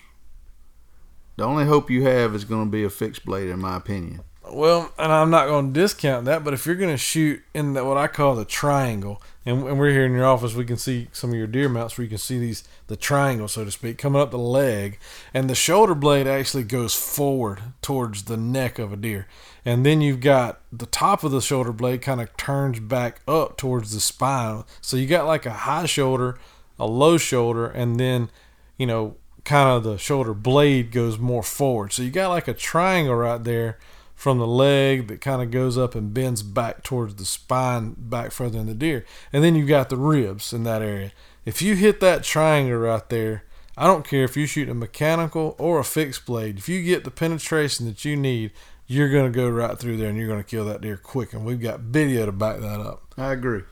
the 1.37 1.45
only 1.45 1.65
hope 1.65 1.91
you 1.91 2.03
have 2.03 2.35
is 2.35 2.45
gonna 2.45 2.71
be 2.71 2.85
a 2.85 2.91
fixed 2.91 3.25
blade, 3.25 3.49
in 3.49 3.61
my 3.61 3.77
opinion. 3.77 4.21
well 4.53 4.93
and 4.99 5.11
i'm 5.11 5.31
not 5.31 5.47
going 5.47 5.73
to 5.73 5.81
discount 5.81 6.27
that 6.27 6.45
but 6.45 6.53
if 6.53 6.67
you're 6.67 6.75
going 6.75 6.93
to 6.93 6.99
shoot 6.99 7.43
in 7.55 7.73
that 7.73 7.85
what 7.87 7.97
i 7.97 8.07
call 8.07 8.35
the 8.35 8.45
triangle 8.45 9.23
and, 9.47 9.67
and 9.67 9.79
we're 9.79 9.91
here 9.91 10.07
in 10.07 10.13
your 10.13 10.25
office 10.25 10.55
we 10.55 10.65
can 10.65 10.77
see 10.77 11.09
some 11.13 11.31
of 11.31 11.37
your 11.37 11.47
deer 11.47 11.69
mounts 11.69 11.97
where 11.97 12.05
you 12.05 12.09
can 12.09 12.19
see 12.19 12.39
these 12.39 12.65
the 12.87 12.97
triangle 12.97 13.49
so 13.49 13.65
to 13.65 13.71
speak 13.71 13.99
coming 13.99 14.21
up 14.21 14.31
the 14.31 14.39
leg. 14.39 14.99
And 15.33 15.49
the 15.49 15.55
shoulder 15.55 15.95
blade 15.95 16.27
actually 16.27 16.65
goes 16.65 16.95
forward 16.95 17.61
towards 17.83 18.25
the 18.25 18.37
neck 18.37 18.79
of 18.79 18.93
a 18.93 18.97
deer. 18.97 19.27
And 19.65 19.85
then 19.85 20.01
you've 20.01 20.21
got 20.21 20.61
the 20.73 20.87
top 20.87 21.25
of 21.25 21.31
the 21.31 21.41
shoulder 21.41 21.73
blade 21.73 22.03
kind 22.03 22.21
of 22.21 22.37
turns 22.37 22.81
back 22.81 23.21
up 23.27 23.57
towards 23.57 23.93
the 23.93 24.01
spine. 24.01 24.65
So 24.81 24.97
you 24.97 25.07
got 25.07 25.27
like 25.27 25.47
a 25.47 25.51
high 25.51 25.87
shoulder 25.87 26.39
a 26.79 26.87
low 26.87 27.17
shoulder 27.17 27.67
and 27.67 28.01
then 28.01 28.31
you 28.77 28.87
know 28.87 29.17
kind 29.45 29.69
of 29.69 29.85
the 29.85 29.99
shoulder 29.99 30.35
blade 30.35 30.91
goes 30.91 31.19
more 31.19 31.43
forward. 31.43 31.93
So 31.93 32.03
you 32.03 32.11
got 32.11 32.29
like 32.31 32.49
a 32.49 32.55
triangle 32.55 33.15
right 33.15 33.43
there 33.43 33.79
from 34.15 34.39
the 34.39 34.47
leg 34.47 35.09
that 35.09 35.21
kind 35.21 35.43
of 35.43 35.51
goes 35.51 35.77
up 35.77 35.95
and 35.95 36.15
bends 36.15 36.43
back 36.43 36.83
towards 36.83 37.17
the 37.17 37.25
spine 37.25 37.95
back 37.99 38.31
further 38.31 38.59
in 38.59 38.67
the 38.67 38.75
deer. 38.75 39.05
And 39.33 39.43
then 39.43 39.55
you've 39.55 39.69
got 39.69 39.89
the 39.89 39.97
ribs 39.97 40.53
in 40.53 40.65
that 40.65 40.83
area. 40.83 41.13
If 41.45 41.61
you 41.61 41.75
hit 41.75 42.01
that 42.01 42.25
triangle 42.25 42.79
right 42.79 43.09
there 43.09 43.45
i 43.77 43.89
don't 43.89 44.07
care 44.07 44.23
if 44.23 44.37
you 44.37 44.47
shoot 44.47 44.69
a 44.69 44.75
mechanical 44.75 45.57
or 45.59 45.81
a 45.81 45.85
fixed 45.85 46.25
blade 46.25 46.59
if 46.59 46.69
you 46.69 46.81
get 46.81 47.03
the 47.03 47.11
penetration 47.11 47.87
that 47.87 48.05
you 48.05 48.15
need 48.15 48.53
you're 48.87 49.09
going 49.09 49.31
to 49.31 49.37
go 49.37 49.49
right 49.49 49.79
through 49.79 49.97
there 49.97 50.09
and 50.09 50.19
you're 50.19 50.29
going 50.29 50.43
to 50.43 50.49
kill 50.49 50.65
that 50.67 50.81
deer 50.81 50.97
quick. 50.97 51.33
And 51.33 51.45
we've 51.45 51.61
got 51.61 51.81
video 51.81 52.27
to 52.27 52.33
back 52.33 52.61
that 52.61 52.81
up. 52.81 53.15
I 53.17 53.33
agree. 53.33 53.63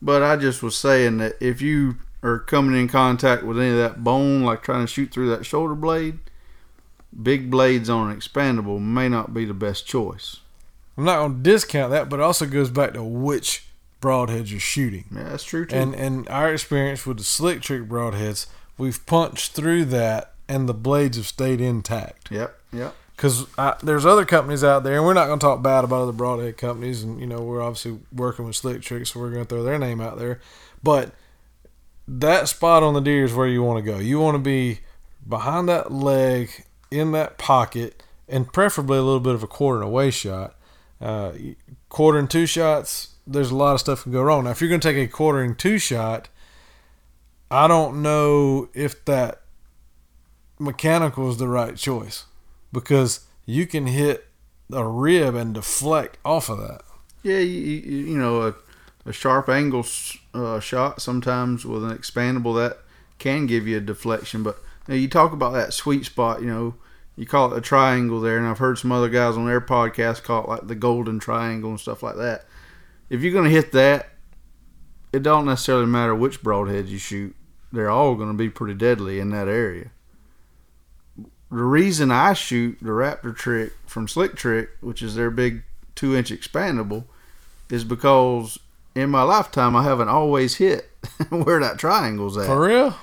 But 0.00 0.22
I 0.22 0.36
just 0.36 0.62
was 0.62 0.76
saying 0.76 1.18
that 1.18 1.34
if 1.40 1.60
you 1.60 1.96
are 2.22 2.38
coming 2.38 2.78
in 2.78 2.88
contact 2.88 3.42
with 3.42 3.58
any 3.58 3.70
of 3.70 3.76
that 3.76 4.02
bone, 4.02 4.42
like 4.42 4.62
trying 4.62 4.82
to 4.82 4.86
shoot 4.86 5.12
through 5.12 5.30
that 5.30 5.44
shoulder 5.44 5.74
blade, 5.74 6.18
big 7.20 7.50
blades 7.50 7.88
on 7.88 8.10
an 8.10 8.16
expandable 8.16 8.80
may 8.80 9.08
not 9.08 9.32
be 9.32 9.44
the 9.44 9.54
best 9.54 9.86
choice. 9.86 10.38
I'm 10.96 11.04
not 11.04 11.18
going 11.18 11.36
to 11.36 11.42
discount 11.42 11.90
that, 11.90 12.08
but 12.08 12.20
it 12.20 12.22
also 12.22 12.46
goes 12.46 12.70
back 12.70 12.94
to 12.94 13.02
which 13.02 13.66
broadheads 14.00 14.50
you're 14.50 14.60
shooting. 14.60 15.04
Yeah, 15.14 15.24
that's 15.24 15.44
true 15.44 15.66
too. 15.66 15.76
And 15.76 15.94
and 15.94 16.28
our 16.28 16.52
experience 16.52 17.06
with 17.06 17.18
the 17.18 17.24
slick 17.24 17.60
trick 17.60 17.82
broadheads, 17.82 18.46
we've 18.78 19.04
punched 19.06 19.52
through 19.52 19.86
that, 19.86 20.32
and 20.48 20.68
the 20.68 20.74
blades 20.74 21.16
have 21.16 21.26
stayed 21.26 21.60
intact. 21.60 22.30
yep, 22.30 22.58
yep. 22.72 22.94
Because 23.14 23.46
there's 23.82 24.04
other 24.04 24.26
companies 24.26 24.62
out 24.62 24.84
there, 24.84 24.96
and 24.96 25.04
we're 25.06 25.14
not 25.14 25.26
going 25.26 25.38
to 25.38 25.44
talk 25.44 25.62
bad 25.62 25.84
about 25.84 26.02
other 26.02 26.12
broadhead 26.12 26.58
companies, 26.58 27.02
and 27.02 27.18
you 27.18 27.26
know 27.26 27.40
we're 27.40 27.62
obviously 27.62 27.98
working 28.12 28.44
with 28.44 28.56
Slick 28.56 28.82
tricks, 28.82 29.12
so 29.12 29.20
we're 29.20 29.30
going 29.30 29.44
to 29.44 29.48
throw 29.48 29.62
their 29.62 29.78
name 29.78 30.02
out 30.02 30.18
there. 30.18 30.40
But 30.82 31.12
that 32.06 32.48
spot 32.48 32.82
on 32.82 32.92
the 32.92 33.00
deer 33.00 33.24
is 33.24 33.32
where 33.32 33.48
you 33.48 33.62
want 33.62 33.82
to 33.82 33.90
go. 33.90 33.98
You 33.98 34.20
want 34.20 34.34
to 34.34 34.38
be 34.38 34.80
behind 35.26 35.68
that 35.70 35.90
leg, 35.90 36.66
in 36.90 37.12
that 37.12 37.38
pocket, 37.38 38.02
and 38.28 38.52
preferably 38.52 38.98
a 38.98 39.02
little 39.02 39.20
bit 39.20 39.34
of 39.34 39.42
a 39.42 39.46
quarter 39.46 39.80
and 39.80 39.88
away 39.88 40.10
shot. 40.10 40.54
Uh, 41.00 41.32
quarter 41.88 42.18
and 42.18 42.30
two 42.30 42.46
shots, 42.46 43.14
there's 43.26 43.50
a 43.50 43.56
lot 43.56 43.74
of 43.74 43.80
stuff 43.80 44.04
can 44.04 44.12
go 44.12 44.22
wrong. 44.22 44.44
Now, 44.44 44.50
if 44.50 44.60
you're 44.60 44.70
going 44.70 44.80
to 44.80 44.92
take 44.92 44.96
a 44.96 45.10
quarter 45.10 45.40
and 45.40 45.58
two 45.58 45.78
shot, 45.78 46.28
I 47.50 47.68
don't 47.68 48.02
know 48.02 48.68
if 48.74 49.04
that 49.04 49.42
mechanical 50.58 51.28
is 51.28 51.36
the 51.36 51.48
right 51.48 51.76
choice 51.76 52.24
because 52.72 53.20
you 53.44 53.66
can 53.66 53.86
hit 53.86 54.26
a 54.72 54.84
rib 54.84 55.34
and 55.34 55.54
deflect 55.54 56.18
off 56.24 56.48
of 56.48 56.58
that. 56.58 56.82
Yeah, 57.22 57.38
you, 57.38 57.60
you, 57.60 58.18
know, 58.18 58.42
a, 58.42 58.54
a 59.04 59.12
sharp 59.12 59.48
angle 59.48 59.86
uh, 60.34 60.60
shot 60.60 61.00
sometimes 61.00 61.64
with 61.64 61.84
an 61.84 61.96
expandable 61.96 62.56
that 62.56 62.78
can 63.18 63.46
give 63.46 63.66
you 63.66 63.78
a 63.78 63.80
deflection. 63.80 64.42
But 64.42 64.62
you, 64.86 64.94
know, 64.94 65.00
you 65.00 65.08
talk 65.08 65.32
about 65.32 65.52
that 65.52 65.72
sweet 65.72 66.04
spot, 66.04 66.40
you 66.40 66.46
know, 66.46 66.74
you 67.16 67.26
call 67.26 67.52
it 67.52 67.58
a 67.58 67.62
triangle 67.62 68.20
there, 68.20 68.36
and 68.36 68.46
I've 68.46 68.58
heard 68.58 68.78
some 68.78 68.92
other 68.92 69.08
guys 69.08 69.36
on 69.36 69.46
their 69.46 69.60
podcast 69.60 70.22
call 70.22 70.44
it 70.44 70.48
like 70.48 70.66
the 70.66 70.74
golden 70.74 71.18
triangle 71.18 71.70
and 71.70 71.80
stuff 71.80 72.02
like 72.02 72.16
that. 72.16 72.44
If 73.08 73.22
you're 73.22 73.32
going 73.32 73.44
to 73.44 73.50
hit 73.50 73.72
that, 73.72 74.10
it 75.12 75.22
don't 75.22 75.46
necessarily 75.46 75.86
matter 75.86 76.14
which 76.14 76.42
broadhead 76.42 76.88
you 76.88 76.98
shoot; 76.98 77.34
they're 77.72 77.90
all 77.90 78.16
going 78.16 78.28
to 78.28 78.36
be 78.36 78.50
pretty 78.50 78.74
deadly 78.74 79.18
in 79.18 79.30
that 79.30 79.48
area. 79.48 79.90
The 81.16 81.62
reason 81.62 82.10
I 82.10 82.32
shoot 82.32 82.78
the 82.82 82.90
Raptor 82.90 83.34
trick 83.34 83.72
from 83.86 84.08
Slick 84.08 84.34
Trick, 84.34 84.70
which 84.80 85.00
is 85.00 85.14
their 85.14 85.30
big 85.30 85.62
two-inch 85.94 86.30
expandable, 86.30 87.04
is 87.70 87.84
because 87.84 88.58
in 88.94 89.10
my 89.10 89.22
lifetime 89.22 89.76
I 89.76 89.84
haven't 89.84 90.08
always 90.08 90.56
hit 90.56 90.90
where 91.30 91.60
that 91.60 91.78
triangle's 91.78 92.36
at. 92.36 92.46
For 92.46 92.66
real? 92.66 92.96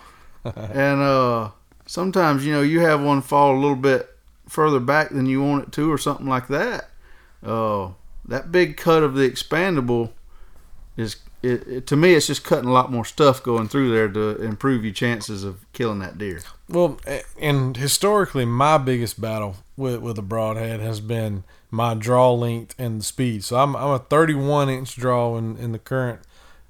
and 0.43 1.01
uh, 1.01 1.51
sometimes 1.85 2.45
you 2.45 2.53
know 2.53 2.61
you 2.61 2.79
have 2.81 3.01
one 3.01 3.21
fall 3.21 3.55
a 3.55 3.59
little 3.59 3.75
bit 3.75 4.09
further 4.47 4.79
back 4.79 5.09
than 5.09 5.25
you 5.25 5.41
want 5.41 5.67
it 5.67 5.71
to, 5.73 5.91
or 5.91 5.97
something 5.97 6.27
like 6.27 6.47
that. 6.47 6.89
Uh, 7.43 7.89
that 8.25 8.51
big 8.51 8.77
cut 8.77 9.03
of 9.03 9.15
the 9.15 9.29
expandable 9.29 10.11
is 10.95 11.17
it, 11.41 11.67
it, 11.67 11.87
to 11.87 11.95
me 11.97 12.13
it's 12.13 12.27
just 12.27 12.43
cutting 12.43 12.69
a 12.69 12.73
lot 12.73 12.91
more 12.91 13.03
stuff 13.03 13.43
going 13.43 13.67
through 13.67 13.91
there 13.91 14.07
to 14.07 14.41
improve 14.41 14.83
your 14.83 14.93
chances 14.93 15.43
of 15.43 15.65
killing 15.73 15.99
that 15.99 16.17
deer. 16.17 16.41
Well, 16.69 16.99
and 17.39 17.75
historically, 17.75 18.45
my 18.45 18.77
biggest 18.77 19.19
battle 19.19 19.57
with 19.75 19.99
with 19.99 20.17
a 20.17 20.23
broadhead 20.23 20.79
has 20.79 20.99
been 20.99 21.43
my 21.69 21.95
draw 21.95 22.31
length 22.31 22.75
and 22.77 23.01
the 23.01 23.03
speed. 23.03 23.43
So 23.43 23.57
I'm 23.57 23.75
I'm 23.75 23.89
a 23.89 23.99
31 23.99 24.69
inch 24.69 24.95
draw 24.95 25.37
in, 25.37 25.57
in 25.57 25.73
the 25.73 25.79
current 25.79 26.21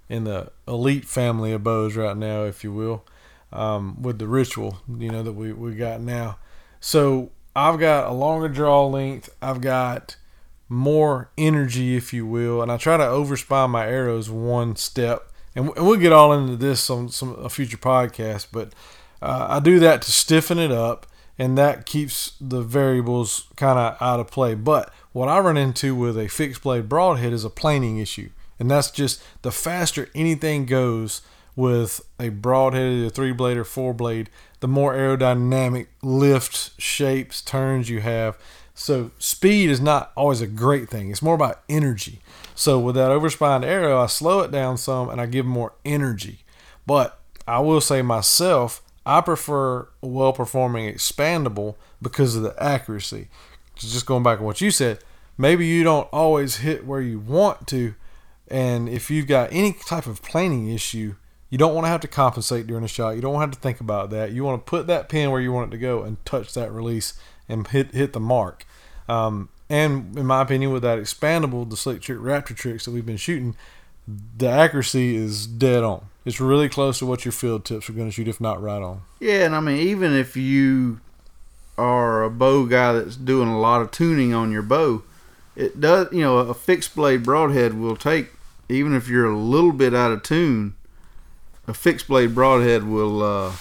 in 0.10 0.24
the 0.26 0.52
elite 0.68 1.06
family 1.06 1.52
of 1.54 1.64
bows 1.64 1.96
right 1.96 2.18
now, 2.18 2.44
if 2.44 2.64
you 2.64 2.72
will, 2.74 3.06
um, 3.54 4.02
with 4.02 4.20
the 4.20 4.28
ritual, 4.28 4.80
you 4.98 5.10
know 5.10 5.24
that 5.24 5.34
we 5.34 5.54
we 5.54 5.76
got 5.76 6.02
now. 6.02 6.38
So 6.80 7.32
I've 7.56 7.80
got 7.80 8.10
a 8.10 8.14
longer 8.14 8.50
draw 8.50 8.86
length. 8.88 9.30
I've 9.42 9.62
got 9.62 10.18
more 10.68 11.30
energy, 11.38 11.96
if 11.96 12.14
you 12.14 12.26
will, 12.26 12.62
and 12.62 12.72
I 12.72 12.78
try 12.78 12.98
to 12.98 13.04
overspine 13.04 13.70
my 13.70 13.88
arrows 13.88 14.30
one 14.30 14.76
step. 14.76 15.32
And, 15.56 15.70
and 15.78 15.86
we'll 15.86 16.00
get 16.00 16.12
all 16.12 16.34
into 16.34 16.56
this 16.56 16.90
on 16.90 17.10
some 17.10 17.36
a 17.36 17.50
future 17.50 17.78
podcast, 17.78 18.48
but 18.52 18.74
uh, 19.22 19.48
I 19.50 19.60
do 19.60 19.80
that 19.80 20.02
to 20.02 20.12
stiffen 20.12 20.58
it 20.58 20.72
up, 20.72 21.06
and 21.38 21.58
that 21.58 21.86
keeps 21.86 22.34
the 22.42 22.62
variables 22.62 23.48
kind 23.56 23.78
of 23.78 24.02
out 24.02 24.20
of 24.20 24.32
play. 24.32 24.56
But 24.56 24.92
what 25.12 25.30
I 25.30 25.40
run 25.40 25.58
into 25.58 25.96
with 25.96 26.18
a 26.18 26.28
fixed 26.28 26.64
blade 26.64 26.90
broadhead 26.90 27.34
is 27.34 27.46
a 27.46 27.50
planing 27.52 28.00
issue, 28.00 28.32
and 28.60 28.70
that's 28.70 28.90
just 28.90 29.22
the 29.44 29.52
faster 29.52 30.10
anything 30.16 30.66
goes 30.66 31.22
with 31.56 32.02
a 32.20 32.30
broadhead, 32.30 33.06
a 33.06 33.10
three 33.10 33.32
blade 33.32 33.58
or 33.58 33.64
four 33.64 33.94
blade, 33.94 34.30
the 34.60 34.68
more 34.68 34.94
aerodynamic 34.94 35.88
lift, 36.02 36.80
shapes, 36.82 37.42
turns 37.42 37.90
you 37.90 38.02
have. 38.02 38.38
So 38.74 39.12
speed 39.20 39.70
is 39.70 39.80
not 39.80 40.12
always 40.18 40.42
a 40.42 40.48
great 40.48 40.90
thing. 40.90 41.12
It's 41.12 41.22
more 41.22 41.36
about 41.36 41.62
energy. 41.70 42.22
So 42.56 42.80
with 42.80 42.96
that 42.96 43.12
overspined 43.12 43.66
arrow, 43.66 44.02
I 44.02 44.08
slow 44.08 44.40
it 44.40 44.52
down 44.52 44.78
some 44.78 45.10
and 45.10 45.22
I 45.22 45.28
give 45.28 45.46
more 45.46 45.74
energy. 45.86 46.40
But 46.88 47.20
I 47.48 47.60
will 47.60 47.82
say 47.82 48.02
myself, 48.02 48.82
I 49.06 49.22
prefer 49.22 49.88
a 50.02 50.08
well-performing 50.08 50.92
expandable 50.92 51.76
because 52.02 52.36
of 52.36 52.44
the 52.44 52.56
accuracy. 52.62 53.28
Just 53.76 54.06
going 54.06 54.24
back 54.24 54.40
to 54.40 54.44
what 54.44 54.62
you 54.62 54.72
said, 54.72 55.00
maybe 55.38 55.66
you 55.66 55.84
don't 55.84 56.08
always 56.12 56.58
hit 56.58 56.86
where 56.86 57.02
you 57.02 57.20
want 57.20 57.68
to, 57.68 57.96
and 58.48 58.88
if 58.88 59.10
you've 59.10 59.28
got 59.28 59.52
any 59.52 59.74
type 59.74 60.06
of 60.06 60.22
planning 60.22 60.70
issue, 60.70 61.16
you 61.54 61.60
don't 61.60 61.76
want 61.76 61.86
to 61.86 61.90
have 61.90 62.02
to 62.02 62.08
compensate 62.08 62.66
during 62.66 62.84
a 62.84 62.88
shot. 62.88 63.12
You 63.12 63.22
don't 63.22 63.40
have 63.40 63.52
to 63.52 63.60
think 63.60 63.80
about 63.80 64.10
that. 64.10 64.32
You 64.32 64.44
want 64.44 64.66
to 64.66 64.68
put 64.68 64.88
that 64.88 65.08
pin 65.08 65.30
where 65.30 65.40
you 65.40 65.54
want 65.54 65.72
it 65.72 65.78
to 65.78 65.80
go 65.80 66.02
and 66.02 66.18
touch 66.26 66.56
that 66.56 66.72
release 66.72 67.14
and 67.48 67.68
hit 67.68 67.92
hit 67.92 68.12
the 68.14 68.20
mark. 68.20 68.66
Um, 69.08 69.50
and 69.70 70.18
in 70.18 70.26
my 70.26 70.42
opinion, 70.42 70.74
with 70.74 70.82
that 70.82 70.98
expandable, 70.98 71.70
the 71.70 71.78
slick 71.78 72.02
trick 72.02 72.18
raptor 72.18 72.56
tricks 72.56 72.86
that 72.86 72.92
we've 72.92 73.06
been 73.06 73.18
shooting, 73.18 73.56
the 74.36 74.50
accuracy 74.50 75.16
is 75.16 75.46
dead 75.46 75.84
on. 75.84 76.08
It's 76.26 76.40
really 76.40 76.70
close 76.70 76.98
to 76.98 77.06
what 77.06 77.24
your 77.24 77.32
field 77.32 77.66
tips 77.66 77.88
are 77.88 77.94
going 77.94 78.08
to 78.08 78.12
shoot, 78.12 78.28
if 78.28 78.42
not 78.42 78.60
right 78.60 78.82
on. 78.82 79.04
Yeah, 79.20 79.46
and 79.46 79.56
I 79.56 79.60
mean, 79.60 79.78
even 79.78 80.12
if 80.12 80.36
you 80.36 81.02
are 81.78 82.24
a 82.24 82.32
bow 82.32 82.66
guy 82.66 82.94
that's 82.94 83.16
doing 83.16 83.50
a 83.50 83.60
lot 83.60 83.84
of 83.84 83.92
tuning 83.92 84.34
on 84.34 84.52
your 84.52 84.64
bow, 84.64 85.04
it 85.56 85.80
does. 85.80 86.12
You 86.12 86.22
know, 86.22 86.40
a 86.40 86.56
fixed 86.56 86.96
blade 86.96 87.22
broadhead 87.22 87.76
will 87.76 87.96
take, 87.96 88.32
even 88.70 88.96
if 88.96 89.08
you're 89.08 89.30
a 89.30 89.38
little 89.38 89.72
bit 89.72 89.94
out 89.94 90.12
of 90.12 90.24
tune, 90.24 90.74
a 91.68 91.74
fixed 91.74 92.08
blade 92.08 92.36
broadhead 92.36 92.84
will 92.84 93.24
uh, 93.24 93.54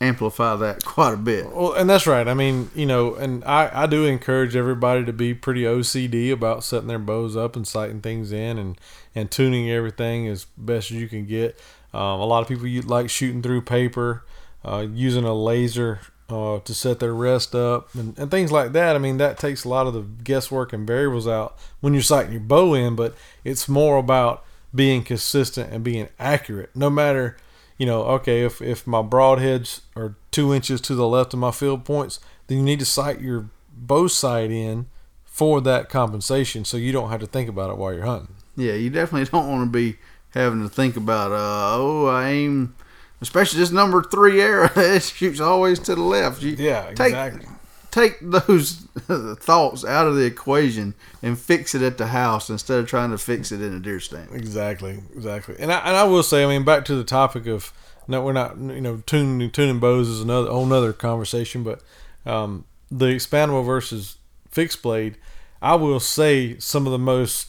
amplify 0.00 0.56
that 0.56 0.84
quite 0.84 1.14
a 1.14 1.18
bit. 1.18 1.50
Well, 1.52 1.72
and 1.72 1.88
that's 1.88 2.06
right. 2.06 2.26
I 2.26 2.34
mean, 2.34 2.70
you 2.74 2.86
know, 2.86 3.14
and 3.14 3.44
I, 3.44 3.70
I 3.72 3.86
do 3.86 4.04
encourage 4.04 4.56
everybody 4.56 5.04
to 5.04 5.12
be 5.12 5.34
pretty 5.34 5.62
OCD 5.62 6.32
about 6.32 6.64
setting 6.64 6.88
their 6.88 6.98
bows 6.98 7.36
up 7.36 7.56
and 7.56 7.66
sighting 7.66 8.00
things 8.00 8.32
in 8.32 8.58
and, 8.58 8.78
and 9.14 9.30
tuning 9.30 9.70
everything 9.70 10.26
as 10.28 10.46
best 10.56 10.90
as 10.90 10.96
you 10.96 11.08
can 11.08 11.26
get. 11.26 11.58
Um, 11.92 12.20
a 12.20 12.26
lot 12.26 12.42
of 12.42 12.48
people 12.48 12.66
like 12.88 13.08
shooting 13.08 13.40
through 13.40 13.62
paper, 13.62 14.24
uh, 14.64 14.86
using 14.90 15.24
a 15.24 15.34
laser 15.34 16.00
uh, 16.28 16.58
to 16.60 16.74
set 16.74 16.98
their 16.98 17.14
rest 17.14 17.54
up 17.54 17.94
and, 17.94 18.18
and 18.18 18.30
things 18.30 18.50
like 18.50 18.72
that. 18.72 18.96
I 18.96 18.98
mean, 18.98 19.18
that 19.18 19.38
takes 19.38 19.64
a 19.64 19.68
lot 19.68 19.86
of 19.86 19.94
the 19.94 20.02
guesswork 20.02 20.72
and 20.72 20.86
variables 20.86 21.28
out 21.28 21.56
when 21.80 21.92
you're 21.92 22.02
sighting 22.02 22.32
your 22.32 22.40
bow 22.40 22.74
in, 22.74 22.96
but 22.96 23.14
it's 23.44 23.68
more 23.68 23.98
about 23.98 24.44
being 24.74 25.04
consistent 25.04 25.72
and 25.72 25.84
being 25.84 26.08
accurate. 26.18 26.74
No 26.74 26.90
matter, 26.90 27.36
you 27.78 27.86
know, 27.86 28.02
okay, 28.02 28.42
if, 28.44 28.62
if 28.62 28.86
my 28.86 29.02
broadheads 29.02 29.80
are 29.96 30.14
two 30.30 30.54
inches 30.54 30.80
to 30.82 30.94
the 30.94 31.08
left 31.08 31.32
of 31.32 31.40
my 31.40 31.50
field 31.50 31.84
points, 31.84 32.20
then 32.46 32.58
you 32.58 32.64
need 32.64 32.78
to 32.78 32.84
sight 32.84 33.20
your 33.20 33.48
bow 33.76 34.06
sight 34.06 34.50
in 34.50 34.86
for 35.24 35.60
that 35.60 35.88
compensation 35.88 36.64
so 36.64 36.76
you 36.76 36.92
don't 36.92 37.10
have 37.10 37.20
to 37.20 37.26
think 37.26 37.48
about 37.48 37.70
it 37.70 37.76
while 37.76 37.92
you're 37.92 38.04
hunting. 38.04 38.36
Yeah, 38.56 38.74
you 38.74 38.90
definitely 38.90 39.28
don't 39.32 39.48
want 39.48 39.66
to 39.66 39.70
be 39.70 39.96
having 40.30 40.62
to 40.62 40.68
think 40.68 40.96
about, 40.96 41.32
uh, 41.32 41.76
oh, 41.76 42.06
I 42.06 42.30
aim, 42.30 42.74
especially 43.20 43.60
this 43.60 43.70
number 43.70 44.02
three 44.02 44.40
arrow, 44.40 44.70
it 44.76 45.02
shoots 45.02 45.40
always 45.40 45.78
to 45.80 45.94
the 45.94 46.02
left. 46.02 46.42
You 46.42 46.52
Yeah, 46.52 46.86
take, 46.94 47.08
exactly. 47.08 47.46
Take 47.94 48.18
those 48.20 48.72
thoughts 49.38 49.84
out 49.84 50.08
of 50.08 50.16
the 50.16 50.24
equation 50.24 50.94
and 51.22 51.38
fix 51.38 51.76
it 51.76 51.82
at 51.82 51.96
the 51.96 52.08
house 52.08 52.50
instead 52.50 52.80
of 52.80 52.88
trying 52.88 53.12
to 53.12 53.18
fix 53.18 53.52
it 53.52 53.62
in 53.62 53.72
a 53.72 53.78
deer 53.78 54.00
stand. 54.00 54.30
Exactly, 54.32 54.98
exactly. 55.14 55.54
And 55.60 55.72
I, 55.72 55.78
and 55.78 55.96
I 55.96 56.02
will 56.02 56.24
say, 56.24 56.42
I 56.42 56.48
mean, 56.48 56.64
back 56.64 56.84
to 56.86 56.96
the 56.96 57.04
topic 57.04 57.46
of 57.46 57.72
no, 58.08 58.20
we're 58.20 58.32
not, 58.32 58.58
you 58.58 58.80
know, 58.80 59.00
tuning 59.06 59.48
tuning 59.48 59.78
bows 59.78 60.08
is 60.08 60.20
another 60.20 60.50
whole 60.50 60.66
nother 60.66 60.92
conversation, 60.92 61.62
but 61.62 61.82
um, 62.26 62.64
the 62.90 63.06
expandable 63.06 63.64
versus 63.64 64.16
fixed 64.50 64.82
blade, 64.82 65.16
I 65.62 65.76
will 65.76 66.00
say 66.00 66.58
some 66.58 66.86
of 66.86 66.90
the 66.92 66.98
most 66.98 67.46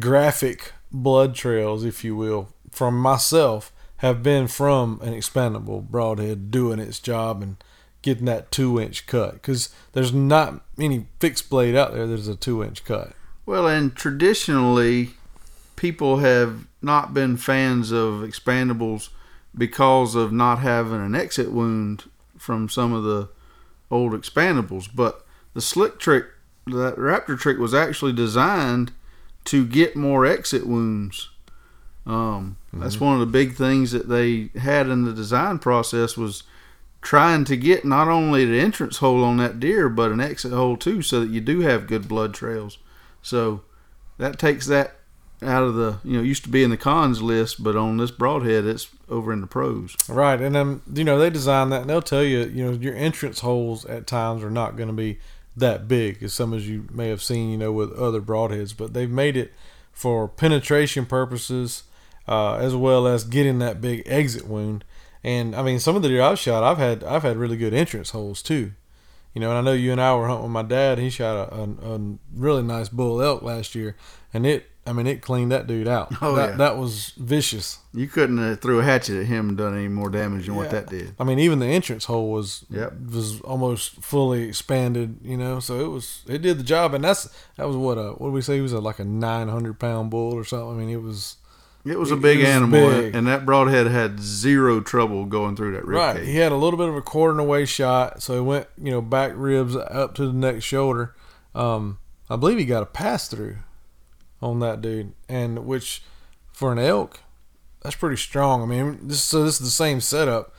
graphic 0.00 0.72
blood 0.90 1.36
trails, 1.36 1.84
if 1.84 2.02
you 2.02 2.16
will, 2.16 2.48
from 2.72 2.98
myself 2.98 3.72
have 3.98 4.24
been 4.24 4.48
from 4.48 4.98
an 5.04 5.14
expandable 5.14 5.88
broadhead 5.88 6.50
doing 6.50 6.80
its 6.80 6.98
job 6.98 7.42
and 7.44 7.58
getting 8.04 8.26
that 8.26 8.50
two 8.50 8.78
inch 8.78 9.06
cut 9.06 9.32
because 9.32 9.70
there's 9.92 10.12
not 10.12 10.60
any 10.78 11.06
fixed 11.20 11.48
blade 11.48 11.74
out 11.74 11.94
there 11.94 12.06
there's 12.06 12.28
a 12.28 12.36
two 12.36 12.62
inch 12.62 12.84
cut. 12.84 13.12
Well, 13.46 13.66
and 13.66 13.94
traditionally, 13.94 15.10
people 15.76 16.18
have 16.18 16.66
not 16.82 17.14
been 17.14 17.38
fans 17.38 17.92
of 17.92 18.20
expandables 18.20 19.08
because 19.56 20.14
of 20.14 20.32
not 20.32 20.58
having 20.58 21.00
an 21.00 21.14
exit 21.14 21.50
wound 21.50 22.04
from 22.36 22.68
some 22.68 22.92
of 22.92 23.04
the 23.04 23.30
old 23.90 24.12
expandables. 24.12 24.88
But 24.94 25.24
the 25.54 25.62
slick 25.62 25.98
trick, 25.98 26.26
that 26.66 26.96
raptor 26.96 27.38
trick 27.38 27.58
was 27.58 27.72
actually 27.72 28.12
designed 28.12 28.92
to 29.46 29.66
get 29.66 29.96
more 29.96 30.26
exit 30.26 30.66
wounds. 30.66 31.30
Um, 32.06 32.58
That's 32.70 33.00
one 33.00 33.14
of 33.14 33.20
the 33.20 33.26
big 33.26 33.54
things 33.54 33.92
that 33.92 34.10
they 34.10 34.50
had 34.58 34.88
in 34.88 35.04
the 35.04 35.12
design 35.12 35.58
process 35.58 36.18
was 36.18 36.42
trying 37.04 37.44
to 37.44 37.56
get 37.56 37.84
not 37.84 38.08
only 38.08 38.44
the 38.46 38.58
entrance 38.58 38.96
hole 38.96 39.22
on 39.22 39.36
that 39.36 39.60
deer, 39.60 39.88
but 39.88 40.10
an 40.10 40.20
exit 40.20 40.52
hole 40.52 40.76
too, 40.76 41.02
so 41.02 41.20
that 41.20 41.30
you 41.30 41.40
do 41.40 41.60
have 41.60 41.86
good 41.86 42.08
blood 42.08 42.34
trails. 42.34 42.78
So 43.22 43.62
that 44.18 44.38
takes 44.38 44.66
that 44.66 44.96
out 45.42 45.62
of 45.62 45.74
the 45.74 45.98
you 46.02 46.16
know 46.16 46.22
used 46.22 46.42
to 46.44 46.48
be 46.48 46.64
in 46.64 46.70
the 46.70 46.76
cons 46.76 47.22
list, 47.22 47.62
but 47.62 47.76
on 47.76 47.98
this 47.98 48.10
broadhead, 48.10 48.64
it's 48.64 48.88
over 49.08 49.32
in 49.32 49.42
the 49.42 49.46
pros. 49.46 49.94
Right, 50.08 50.40
and 50.40 50.54
then 50.54 50.80
you 50.92 51.04
know 51.04 51.18
they 51.18 51.30
design 51.30 51.68
that, 51.70 51.82
and 51.82 51.90
they'll 51.90 52.02
tell 52.02 52.24
you, 52.24 52.44
you 52.46 52.64
know, 52.64 52.72
your 52.72 52.96
entrance 52.96 53.40
holes 53.40 53.84
at 53.84 54.06
times 54.06 54.42
are 54.42 54.50
not 54.50 54.76
going 54.76 54.88
to 54.88 54.94
be 54.94 55.18
that 55.56 55.86
big 55.86 56.22
as 56.22 56.32
some 56.32 56.52
as 56.52 56.68
you 56.68 56.88
may 56.90 57.08
have 57.08 57.22
seen, 57.22 57.50
you 57.50 57.58
know, 57.58 57.70
with 57.70 57.92
other 57.92 58.20
broadheads, 58.20 58.76
but 58.76 58.92
they've 58.92 59.10
made 59.10 59.36
it 59.36 59.52
for 59.92 60.26
penetration 60.26 61.06
purposes, 61.06 61.84
uh, 62.26 62.54
as 62.54 62.74
well 62.74 63.06
as 63.06 63.24
getting 63.24 63.58
that 63.60 63.80
big 63.80 64.02
exit 64.06 64.48
wound. 64.48 64.84
And 65.24 65.56
I 65.56 65.62
mean, 65.62 65.80
some 65.80 65.96
of 65.96 66.02
the 66.02 66.08
deer 66.08 66.20
I've 66.22 66.38
shot, 66.38 66.62
I've 66.62 66.78
had 66.78 67.02
I've 67.02 67.22
had 67.22 67.36
really 67.38 67.56
good 67.56 67.72
entrance 67.74 68.10
holes 68.10 68.42
too. 68.42 68.72
You 69.34 69.40
know, 69.40 69.48
and 69.50 69.58
I 69.58 69.62
know 69.62 69.72
you 69.72 69.90
and 69.90 70.00
I 70.00 70.14
were 70.14 70.28
hunting 70.28 70.44
with 70.44 70.52
my 70.52 70.62
dad. 70.62 70.98
He 70.98 71.10
shot 71.10 71.52
a, 71.52 71.54
a, 71.56 71.96
a 71.96 72.00
really 72.36 72.62
nice 72.62 72.88
bull 72.88 73.20
elk 73.20 73.42
last 73.42 73.74
year, 73.74 73.96
and 74.32 74.46
it, 74.46 74.70
I 74.86 74.92
mean, 74.92 75.08
it 75.08 75.22
cleaned 75.22 75.50
that 75.50 75.66
dude 75.66 75.88
out. 75.88 76.14
Oh, 76.22 76.36
that, 76.36 76.50
yeah. 76.50 76.56
that 76.58 76.76
was 76.76 77.14
vicious. 77.16 77.80
You 77.92 78.06
couldn't 78.06 78.38
have 78.38 78.60
threw 78.60 78.78
a 78.78 78.84
hatchet 78.84 79.18
at 79.18 79.26
him 79.26 79.48
and 79.48 79.58
done 79.58 79.74
any 79.76 79.88
more 79.88 80.08
damage 80.08 80.46
than 80.46 80.54
what 80.54 80.70
that 80.70 80.86
did. 80.88 81.16
I 81.18 81.24
mean, 81.24 81.40
even 81.40 81.58
the 81.58 81.66
entrance 81.66 82.04
hole 82.04 82.30
was 82.30 82.64
Yep. 82.70 82.92
was 83.12 83.40
almost 83.40 83.96
fully 84.02 84.44
expanded. 84.44 85.18
You 85.24 85.36
know, 85.36 85.58
so 85.58 85.84
it 85.84 85.88
was 85.88 86.22
it 86.28 86.42
did 86.42 86.58
the 86.60 86.62
job, 86.62 86.94
and 86.94 87.02
that's 87.02 87.28
that 87.56 87.66
was 87.66 87.76
what 87.76 87.98
a 87.98 88.12
what 88.12 88.28
did 88.28 88.34
we 88.34 88.42
say? 88.42 88.54
He 88.56 88.60
was 88.60 88.72
a, 88.74 88.78
like 88.78 89.00
a 89.00 89.04
nine 89.04 89.48
hundred 89.48 89.80
pound 89.80 90.10
bull 90.10 90.32
or 90.34 90.44
something. 90.44 90.76
I 90.76 90.78
mean, 90.78 90.90
it 90.90 91.02
was 91.02 91.38
It 91.84 91.98
was 91.98 92.10
a 92.10 92.16
big 92.16 92.38
was 92.38 92.48
animal, 92.48 92.90
big. 92.90 93.14
and 93.14 93.26
that 93.26 93.44
broadhead 93.44 93.86
had 93.88 94.18
zero 94.18 94.80
trouble 94.80 95.26
going 95.26 95.54
through 95.54 95.72
that 95.72 95.84
rib 95.84 95.98
right. 95.98 96.16
cage. 96.16 96.26
He 96.26 96.36
had 96.36 96.50
a 96.50 96.56
little 96.56 96.78
bit 96.78 96.88
of 96.88 96.96
a 96.96 97.02
quarter 97.02 97.38
away 97.38 97.66
shot, 97.66 98.22
so 98.22 98.34
he 98.34 98.40
went 98.40 98.68
you 98.78 98.90
know 98.90 99.02
back 99.02 99.32
ribs 99.34 99.76
up 99.76 100.14
to 100.14 100.26
the 100.26 100.32
next 100.32 100.64
shoulder. 100.64 101.14
Um, 101.54 101.98
I 102.30 102.36
believe 102.36 102.58
he 102.58 102.64
got 102.64 102.82
a 102.82 102.86
pass 102.86 103.28
through 103.28 103.58
on 104.40 104.60
that 104.60 104.80
dude, 104.80 105.12
and 105.28 105.66
which 105.66 106.02
for 106.52 106.72
an 106.72 106.78
elk, 106.78 107.20
that's 107.82 107.96
pretty 107.96 108.16
strong. 108.16 108.62
I 108.62 108.66
mean, 108.66 109.08
this 109.08 109.22
so 109.22 109.44
this 109.44 109.60
is 109.60 109.66
the 109.66 109.70
same 109.70 110.00
setup, 110.00 110.54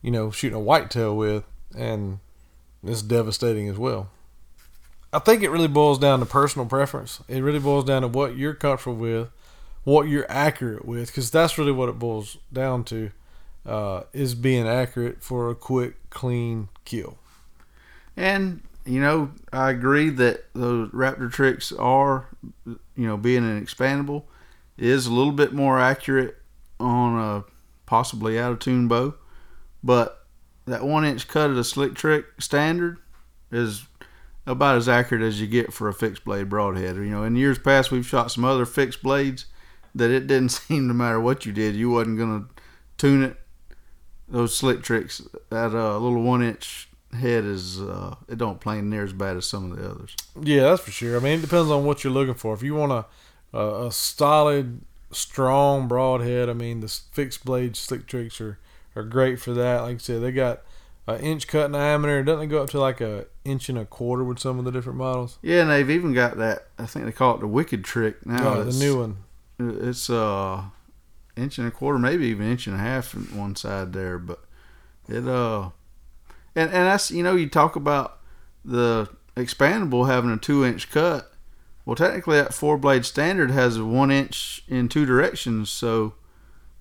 you 0.00 0.12
know, 0.12 0.30
shooting 0.30 0.56
a 0.56 0.60
whitetail 0.60 1.16
with, 1.16 1.44
and 1.76 2.20
it's 2.84 3.02
devastating 3.02 3.68
as 3.68 3.78
well. 3.78 4.10
I 5.12 5.18
think 5.18 5.42
it 5.42 5.50
really 5.50 5.68
boils 5.68 5.98
down 5.98 6.20
to 6.20 6.26
personal 6.26 6.66
preference. 6.66 7.20
It 7.28 7.42
really 7.42 7.58
boils 7.58 7.84
down 7.84 8.02
to 8.02 8.08
what 8.08 8.36
you're 8.36 8.54
comfortable 8.54 8.96
with, 8.96 9.30
what 9.84 10.08
you're 10.08 10.30
accurate 10.30 10.84
with, 10.84 11.08
because 11.08 11.30
that's 11.30 11.58
really 11.58 11.72
what 11.72 11.88
it 11.88 11.98
boils 11.98 12.36
down 12.52 12.84
to, 12.84 13.10
uh, 13.64 14.02
is 14.12 14.34
being 14.34 14.66
accurate 14.66 15.22
for 15.22 15.50
a 15.50 15.54
quick, 15.54 16.10
clean 16.10 16.68
kill. 16.84 17.18
And 18.16 18.62
you 18.88 19.00
know, 19.02 19.32
I 19.52 19.70
agree 19.70 20.08
that 20.08 20.44
those 20.54 20.88
raptor 20.90 21.30
tricks 21.30 21.72
are, 21.72 22.26
you 22.64 22.78
know, 22.96 23.18
being 23.18 23.44
an 23.44 23.62
expandable 23.62 24.24
is 24.78 25.06
a 25.06 25.12
little 25.12 25.32
bit 25.32 25.52
more 25.52 25.78
accurate 25.78 26.36
on 26.80 27.18
a 27.18 27.44
possibly 27.84 28.38
out 28.38 28.52
of 28.52 28.58
tune 28.60 28.88
bow, 28.88 29.14
but 29.84 30.26
that 30.66 30.84
one 30.84 31.04
inch 31.04 31.28
cut 31.28 31.50
at 31.50 31.56
a 31.56 31.64
slick 31.64 31.94
trick 31.94 32.24
standard 32.38 32.98
is 33.52 33.86
about 34.46 34.76
as 34.76 34.88
accurate 34.88 35.22
as 35.22 35.40
you 35.40 35.46
get 35.46 35.72
for 35.72 35.88
a 35.88 35.94
fixed 35.94 36.24
blade 36.24 36.48
broadhead. 36.48 36.96
You 36.96 37.04
know, 37.04 37.24
in 37.24 37.36
years 37.36 37.58
past 37.58 37.90
we've 37.90 38.06
shot 38.06 38.30
some 38.30 38.44
other 38.44 38.64
fixed 38.64 39.02
blades 39.02 39.46
that 39.98 40.10
it 40.10 40.26
didn't 40.26 40.48
seem 40.50 40.88
no 40.88 40.94
matter 40.94 41.20
what 41.20 41.46
you 41.46 41.52
did, 41.52 41.74
you 41.74 41.90
wasn't 41.90 42.18
gonna 42.18 42.46
tune 42.96 43.22
it. 43.22 43.36
Those 44.30 44.54
slick 44.56 44.82
tricks, 44.82 45.22
that 45.48 45.74
uh, 45.74 45.98
little 45.98 46.22
one 46.22 46.42
inch 46.42 46.88
head 47.18 47.44
is 47.44 47.80
uh, 47.80 48.16
it 48.28 48.36
don't 48.36 48.60
play 48.60 48.82
near 48.82 49.02
as 49.02 49.12
bad 49.14 49.36
as 49.36 49.46
some 49.46 49.72
of 49.72 49.78
the 49.78 49.90
others. 49.90 50.14
Yeah, 50.38 50.64
that's 50.64 50.82
for 50.82 50.90
sure. 50.90 51.16
I 51.16 51.20
mean, 51.20 51.38
it 51.38 51.42
depends 51.42 51.70
on 51.70 51.84
what 51.84 52.04
you're 52.04 52.12
looking 52.12 52.34
for. 52.34 52.52
If 52.54 52.62
you 52.62 52.74
want 52.74 52.92
a 52.92 53.06
a, 53.52 53.86
a 53.86 53.92
solid, 53.92 54.82
strong 55.10 55.88
broadhead, 55.88 56.48
I 56.48 56.52
mean, 56.52 56.80
the 56.80 56.88
fixed 56.88 57.44
blade 57.44 57.76
slick 57.76 58.06
tricks 58.06 58.40
are 58.40 58.58
are 58.96 59.02
great 59.02 59.40
for 59.40 59.54
that. 59.54 59.82
Like 59.82 59.96
I 59.96 59.98
said, 59.98 60.22
they 60.22 60.32
got 60.32 60.62
an 61.06 61.20
inch 61.20 61.46
cut 61.46 61.72
diameter. 61.72 62.22
Doesn't 62.22 62.44
it 62.44 62.46
go 62.48 62.62
up 62.62 62.70
to 62.70 62.80
like 62.80 63.00
a 63.00 63.26
inch 63.44 63.68
and 63.68 63.78
a 63.78 63.84
quarter 63.84 64.24
with 64.24 64.38
some 64.38 64.58
of 64.58 64.64
the 64.64 64.72
different 64.72 64.98
models? 64.98 65.38
Yeah, 65.42 65.62
and 65.62 65.70
they've 65.70 65.88
even 65.88 66.12
got 66.12 66.36
that. 66.38 66.68
I 66.78 66.86
think 66.86 67.06
they 67.06 67.12
call 67.12 67.36
it 67.36 67.40
the 67.40 67.46
wicked 67.46 67.84
trick 67.84 68.26
now. 68.26 68.54
Oh, 68.54 68.64
the 68.64 68.78
new 68.78 68.98
one. 68.98 69.16
It's 69.58 70.08
uh 70.08 70.64
inch 71.36 71.58
and 71.58 71.68
a 71.68 71.70
quarter, 71.70 71.98
maybe 71.98 72.26
even 72.26 72.50
inch 72.50 72.66
and 72.66 72.76
a 72.76 72.80
half 72.80 73.14
on 73.14 73.22
one 73.36 73.56
side 73.56 73.92
there, 73.92 74.18
but 74.18 74.44
it 75.08 75.26
uh 75.26 75.70
and 76.54 76.70
and 76.70 76.86
that's 76.86 77.10
you 77.10 77.22
know 77.22 77.34
you 77.34 77.48
talk 77.48 77.76
about 77.76 78.18
the 78.64 79.08
expandable 79.36 80.08
having 80.08 80.30
a 80.30 80.36
two 80.36 80.64
inch 80.64 80.90
cut. 80.90 81.32
Well, 81.84 81.96
technically 81.96 82.36
that 82.36 82.52
four 82.52 82.76
blade 82.76 83.06
standard 83.06 83.50
has 83.50 83.76
a 83.78 83.84
one 83.84 84.10
inch 84.10 84.62
in 84.68 84.88
two 84.88 85.06
directions, 85.06 85.70
so 85.70 86.14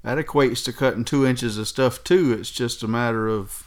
that 0.04 0.18
equates 0.18 0.64
to 0.66 0.74
cutting 0.74 1.06
two 1.06 1.26
inches 1.26 1.58
of 1.58 1.68
stuff 1.68 2.04
too. 2.04 2.34
It's 2.34 2.52
just 2.52 2.84
a 2.84 2.88
matter 2.88 3.28
of 3.28 3.67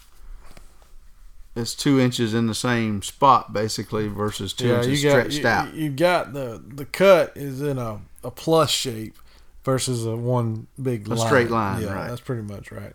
it's 1.61 1.75
two 1.75 2.01
inches 2.01 2.35
in 2.35 2.47
the 2.47 2.55
same 2.55 3.03
spot 3.03 3.53
basically 3.53 4.09
versus 4.09 4.53
two 4.53 4.75
inches 4.75 5.01
stretched 5.01 5.39
you, 5.39 5.47
out. 5.47 5.75
You 5.75 5.91
got 5.91 6.33
the 6.33 6.63
the 6.67 6.85
cut 6.85 7.37
is 7.37 7.61
in 7.63 7.79
a, 7.79 8.01
a 8.25 8.31
plus 8.31 8.71
shape 8.71 9.17
versus 9.65 10.07
a 10.07 10.17
one 10.17 10.67
big 10.81 11.07
A 11.07 11.15
line. 11.15 11.27
straight 11.27 11.51
line, 11.51 11.83
Yeah, 11.83 11.93
right. 11.93 12.09
that's 12.09 12.21
pretty 12.21 12.43
much 12.43 12.73
right. 12.73 12.95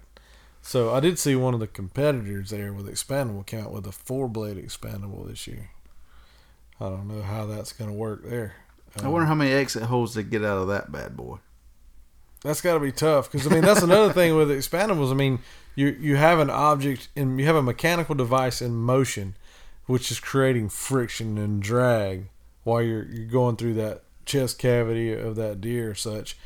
So 0.61 0.93
I 0.93 0.99
did 0.99 1.19
see 1.19 1.35
one 1.35 1.53
of 1.53 1.59
the 1.59 1.67
competitors 1.67 2.49
there 2.49 2.73
with 2.73 2.87
expandable 2.87 3.45
count 3.45 3.71
with 3.71 3.85
a 3.85 3.91
four 3.91 4.27
blade 4.27 4.57
expandable 4.57 5.27
this 5.27 5.45
year. 5.45 5.69
I 6.79 6.89
don't 6.89 7.07
know 7.07 7.21
how 7.21 7.45
that's 7.45 7.71
going 7.71 7.89
to 7.89 7.95
work 7.95 8.23
there. 8.25 8.55
I 9.01 9.07
wonder 9.07 9.21
um, 9.21 9.27
how 9.27 9.35
many 9.35 9.51
exit 9.51 9.83
holes 9.83 10.15
they 10.15 10.23
get 10.23 10.43
out 10.43 10.57
of 10.57 10.67
that 10.69 10.91
bad 10.91 11.15
boy. 11.15 11.37
That's 12.45 12.61
got 12.61 12.75
to 12.75 12.79
be 12.79 12.91
tough 12.91 13.31
because 13.31 13.47
I 13.47 13.49
mean 13.49 13.63
that's 13.63 13.81
another 13.81 14.13
thing 14.13 14.35
with 14.35 14.49
expandables. 14.49 15.09
I 15.09 15.15
mean 15.15 15.39
you 15.73 15.87
you 15.99 16.15
have 16.15 16.37
an 16.37 16.51
object 16.51 17.09
and 17.15 17.39
you 17.39 17.45
have 17.47 17.55
a 17.55 17.63
mechanical 17.63 18.13
device 18.13 18.61
in 18.61 18.75
motion, 18.75 19.35
which 19.87 20.11
is 20.11 20.19
creating 20.19 20.69
friction 20.69 21.39
and 21.39 21.59
drag 21.59 22.27
while 22.63 22.83
you're 22.83 23.05
you're 23.05 23.25
going 23.25 23.55
through 23.55 23.73
that 23.73 24.03
chest 24.25 24.59
cavity 24.59 25.11
of 25.11 25.35
that 25.37 25.59
deer 25.59 25.89
or 25.89 25.95
such. 25.95 26.37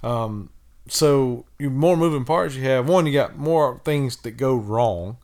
Um, 0.00 0.50
so 0.86 1.44
you 1.58 1.70
more 1.70 1.96
moving 1.96 2.24
parts 2.24 2.54
you 2.54 2.62
have. 2.62 2.88
One, 2.88 3.04
you 3.06 3.12
got 3.12 3.36
more 3.36 3.80
things 3.84 4.16
that 4.18 4.32
go 4.36 4.54
wrong. 4.54 5.16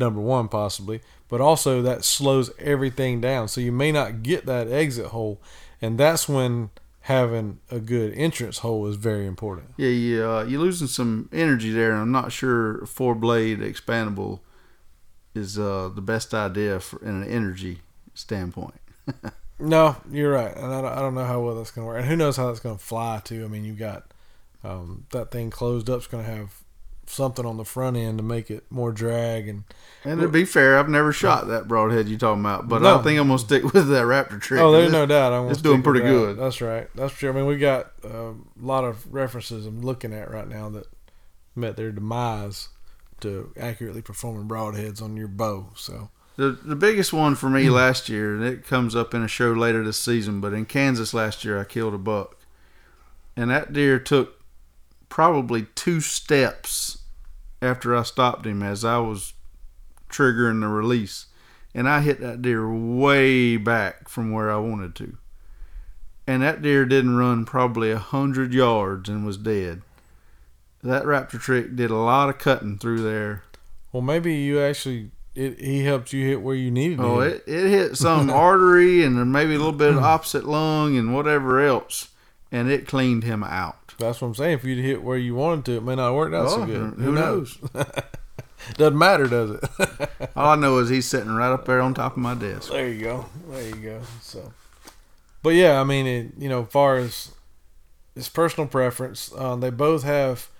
Number 0.00 0.20
one, 0.20 0.48
possibly, 0.48 1.00
but 1.28 1.40
also 1.40 1.80
that 1.82 2.04
slows 2.04 2.50
everything 2.58 3.20
down. 3.20 3.46
So 3.46 3.60
you 3.60 3.70
may 3.70 3.92
not 3.92 4.24
get 4.24 4.46
that 4.46 4.66
exit 4.66 5.06
hole, 5.06 5.40
and 5.80 5.96
that's 5.96 6.28
when 6.28 6.70
having 7.10 7.58
a 7.70 7.80
good 7.80 8.14
entrance 8.14 8.58
hole 8.58 8.86
is 8.86 8.96
very 8.96 9.26
important. 9.26 9.74
Yeah, 9.76 9.88
you, 9.88 10.24
uh, 10.24 10.44
you're 10.44 10.60
losing 10.60 10.86
some 10.86 11.28
energy 11.32 11.70
there, 11.72 11.92
and 11.92 12.00
I'm 12.00 12.12
not 12.12 12.32
sure 12.32 12.86
four 12.86 13.14
blade 13.14 13.58
expandable 13.58 14.40
is 15.34 15.58
uh, 15.58 15.90
the 15.94 16.00
best 16.00 16.32
idea 16.32 16.80
for, 16.80 17.02
in 17.02 17.22
an 17.22 17.28
energy 17.28 17.80
standpoint. 18.14 18.80
No, 19.62 19.96
you're 20.10 20.32
right, 20.32 20.56
and 20.56 20.72
I 20.72 20.80
don't, 20.80 20.92
I 20.92 21.00
don't 21.00 21.14
know 21.14 21.26
how 21.26 21.40
well 21.42 21.54
that's 21.54 21.70
going 21.70 21.84
to 21.84 21.86
work, 21.86 21.98
and 21.98 22.08
who 22.08 22.16
knows 22.16 22.38
how 22.38 22.46
that's 22.46 22.60
going 22.60 22.78
to 22.78 22.82
fly 22.82 23.20
too. 23.22 23.44
I 23.44 23.48
mean, 23.48 23.62
you've 23.62 23.78
got 23.78 24.04
um, 24.64 25.04
that 25.10 25.30
thing 25.30 25.50
closed 25.50 25.90
up 25.90 26.00
is 26.00 26.06
going 26.06 26.24
to 26.24 26.30
have 26.30 26.62
something 27.10 27.44
on 27.44 27.56
the 27.56 27.64
front 27.64 27.96
end 27.96 28.18
to 28.18 28.24
make 28.24 28.50
it 28.50 28.64
more 28.70 28.92
drag, 28.92 29.48
and 29.48 29.64
And 30.04 30.20
to 30.20 30.28
be 30.28 30.44
fair, 30.44 30.78
I've 30.78 30.88
never 30.88 31.12
shot 31.12 31.48
that 31.48 31.68
broadhead 31.68 32.08
you 32.08 32.16
talking 32.16 32.40
about, 32.40 32.68
but 32.68 32.82
No. 32.82 32.98
I 32.98 33.02
think 33.02 33.18
I'm 33.20 33.28
gonna 33.28 33.38
stick 33.38 33.62
with 33.72 33.88
that 33.88 34.04
Raptor 34.04 34.40
trick. 34.40 34.60
oh, 34.60 34.72
there's 34.72 34.92
no 34.92 35.06
doubt. 35.06 35.32
I'm 35.32 35.50
it's 35.50 35.60
doing 35.62 35.82
pretty 35.82 36.00
that. 36.00 36.08
good. 36.08 36.38
That's 36.38 36.60
right. 36.60 36.88
That's 36.94 37.12
true. 37.14 37.30
I 37.30 37.32
mean, 37.32 37.46
we 37.46 37.58
got 37.58 37.92
a 38.04 38.34
lot 38.60 38.84
of 38.84 39.12
references 39.12 39.66
I'm 39.66 39.82
looking 39.82 40.12
at 40.12 40.30
right 40.30 40.48
now 40.48 40.68
that 40.70 40.86
met 41.54 41.76
their 41.76 41.92
demise 41.92 42.68
to 43.20 43.52
accurately 43.58 44.02
performing 44.02 44.48
broadheads 44.48 45.02
on 45.02 45.16
your 45.16 45.28
bow. 45.28 45.70
So 45.74 46.10
The 46.36 46.50
the 46.50 46.76
biggest 46.76 47.12
one 47.12 47.34
for 47.34 47.50
me 47.50 47.66
hmm. 47.66 47.72
last 47.72 48.08
year, 48.08 48.34
and 48.34 48.44
it 48.44 48.66
comes 48.66 48.96
up 48.96 49.14
in 49.14 49.22
a 49.22 49.28
show 49.28 49.52
later 49.52 49.84
this 49.84 49.98
season, 49.98 50.40
but 50.40 50.52
in 50.52 50.64
Kansas 50.64 51.12
last 51.12 51.44
year 51.44 51.58
I 51.58 51.64
killed 51.64 51.94
a 51.94 51.98
buck. 51.98 52.36
And 53.36 53.50
that 53.50 53.72
deer 53.72 53.98
took 53.98 54.40
probably 55.08 55.66
two 55.74 56.00
steps 56.00 56.99
after 57.62 57.94
I 57.94 58.02
stopped 58.02 58.46
him 58.46 58.62
as 58.62 58.84
I 58.84 58.98
was 58.98 59.34
triggering 60.08 60.60
the 60.60 60.68
release. 60.68 61.26
And 61.74 61.88
I 61.88 62.00
hit 62.00 62.20
that 62.20 62.42
deer 62.42 62.68
way 62.68 63.56
back 63.56 64.08
from 64.08 64.32
where 64.32 64.50
I 64.50 64.56
wanted 64.56 64.94
to. 64.96 65.16
And 66.26 66.42
that 66.42 66.62
deer 66.62 66.84
didn't 66.84 67.16
run 67.16 67.44
probably 67.44 67.90
a 67.90 67.98
hundred 67.98 68.52
yards 68.52 69.08
and 69.08 69.24
was 69.24 69.36
dead. 69.36 69.82
That 70.82 71.04
raptor 71.04 71.40
trick 71.40 71.76
did 71.76 71.90
a 71.90 71.96
lot 71.96 72.28
of 72.28 72.38
cutting 72.38 72.78
through 72.78 73.02
there. 73.02 73.44
Well, 73.92 74.02
maybe 74.02 74.34
you 74.34 74.60
actually 74.60 75.10
it 75.34 75.60
he 75.60 75.84
helped 75.84 76.12
you 76.12 76.26
hit 76.26 76.42
where 76.42 76.54
you 76.54 76.70
needed. 76.70 77.00
Oh, 77.00 77.20
it, 77.20 77.44
it 77.46 77.68
hit 77.68 77.96
some 77.96 78.30
artery 78.30 79.04
and 79.04 79.32
maybe 79.32 79.54
a 79.54 79.58
little 79.58 79.72
bit 79.72 79.90
of 79.90 79.98
opposite 79.98 80.44
lung 80.44 80.96
and 80.96 81.14
whatever 81.14 81.60
else, 81.60 82.08
and 82.50 82.70
it 82.70 82.86
cleaned 82.86 83.24
him 83.24 83.44
out. 83.44 83.79
That's 84.00 84.20
what 84.20 84.28
I'm 84.28 84.34
saying. 84.34 84.54
If 84.54 84.64
you'd 84.64 84.82
hit 84.84 85.02
where 85.02 85.18
you 85.18 85.34
wanted 85.34 85.64
to, 85.66 85.72
it 85.76 85.82
may 85.82 85.94
not 85.94 86.14
work 86.14 86.32
worked 86.32 86.34
out 86.34 86.50
so 86.50 86.62
Oh, 86.62 86.66
good. 86.66 86.94
who 86.98 87.12
knows? 87.12 87.58
Doesn't 88.74 88.98
matter, 88.98 89.26
does 89.26 89.50
it? 89.52 89.64
All 90.36 90.50
I 90.50 90.56
know 90.56 90.78
is 90.78 90.88
he's 90.90 91.06
sitting 91.06 91.30
right 91.34 91.50
up 91.52 91.64
there 91.64 91.80
on 91.80 91.94
top 91.94 92.12
of 92.12 92.18
my 92.18 92.34
desk. 92.34 92.70
There 92.70 92.88
you 92.88 93.00
go. 93.02 93.26
There 93.48 93.68
you 93.68 93.74
go. 93.76 94.00
So, 94.20 94.52
but 95.42 95.50
yeah, 95.50 95.80
I 95.80 95.84
mean, 95.84 96.06
it, 96.06 96.32
you 96.38 96.48
know, 96.48 96.62
as 96.64 96.68
far 96.68 96.96
as 96.98 97.32
it's 98.14 98.28
personal 98.28 98.68
preference, 98.68 99.32
um, 99.36 99.60
they 99.60 99.70
both 99.70 100.02
have, 100.02 100.50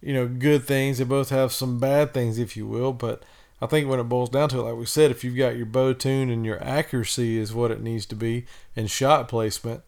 you 0.00 0.14
know, 0.14 0.26
good 0.26 0.64
things. 0.64 0.98
They 0.98 1.04
both 1.04 1.28
have 1.30 1.52
some 1.52 1.78
bad 1.78 2.14
things, 2.14 2.38
if 2.38 2.56
you 2.56 2.66
will. 2.66 2.94
But 2.94 3.22
I 3.60 3.66
think 3.66 3.88
when 3.90 4.00
it 4.00 4.04
boils 4.04 4.30
down 4.30 4.48
to 4.48 4.60
it, 4.60 4.62
like 4.62 4.76
we 4.76 4.86
said, 4.86 5.10
if 5.10 5.22
you've 5.22 5.36
got 5.36 5.56
your 5.56 5.66
bow 5.66 5.92
tuned 5.92 6.30
and 6.30 6.46
your 6.46 6.62
accuracy 6.64 7.36
is 7.38 7.52
what 7.52 7.70
it 7.70 7.82
needs 7.82 8.06
to 8.06 8.16
be, 8.16 8.46
and 8.74 8.90
shot 8.90 9.28
placement, 9.28 9.82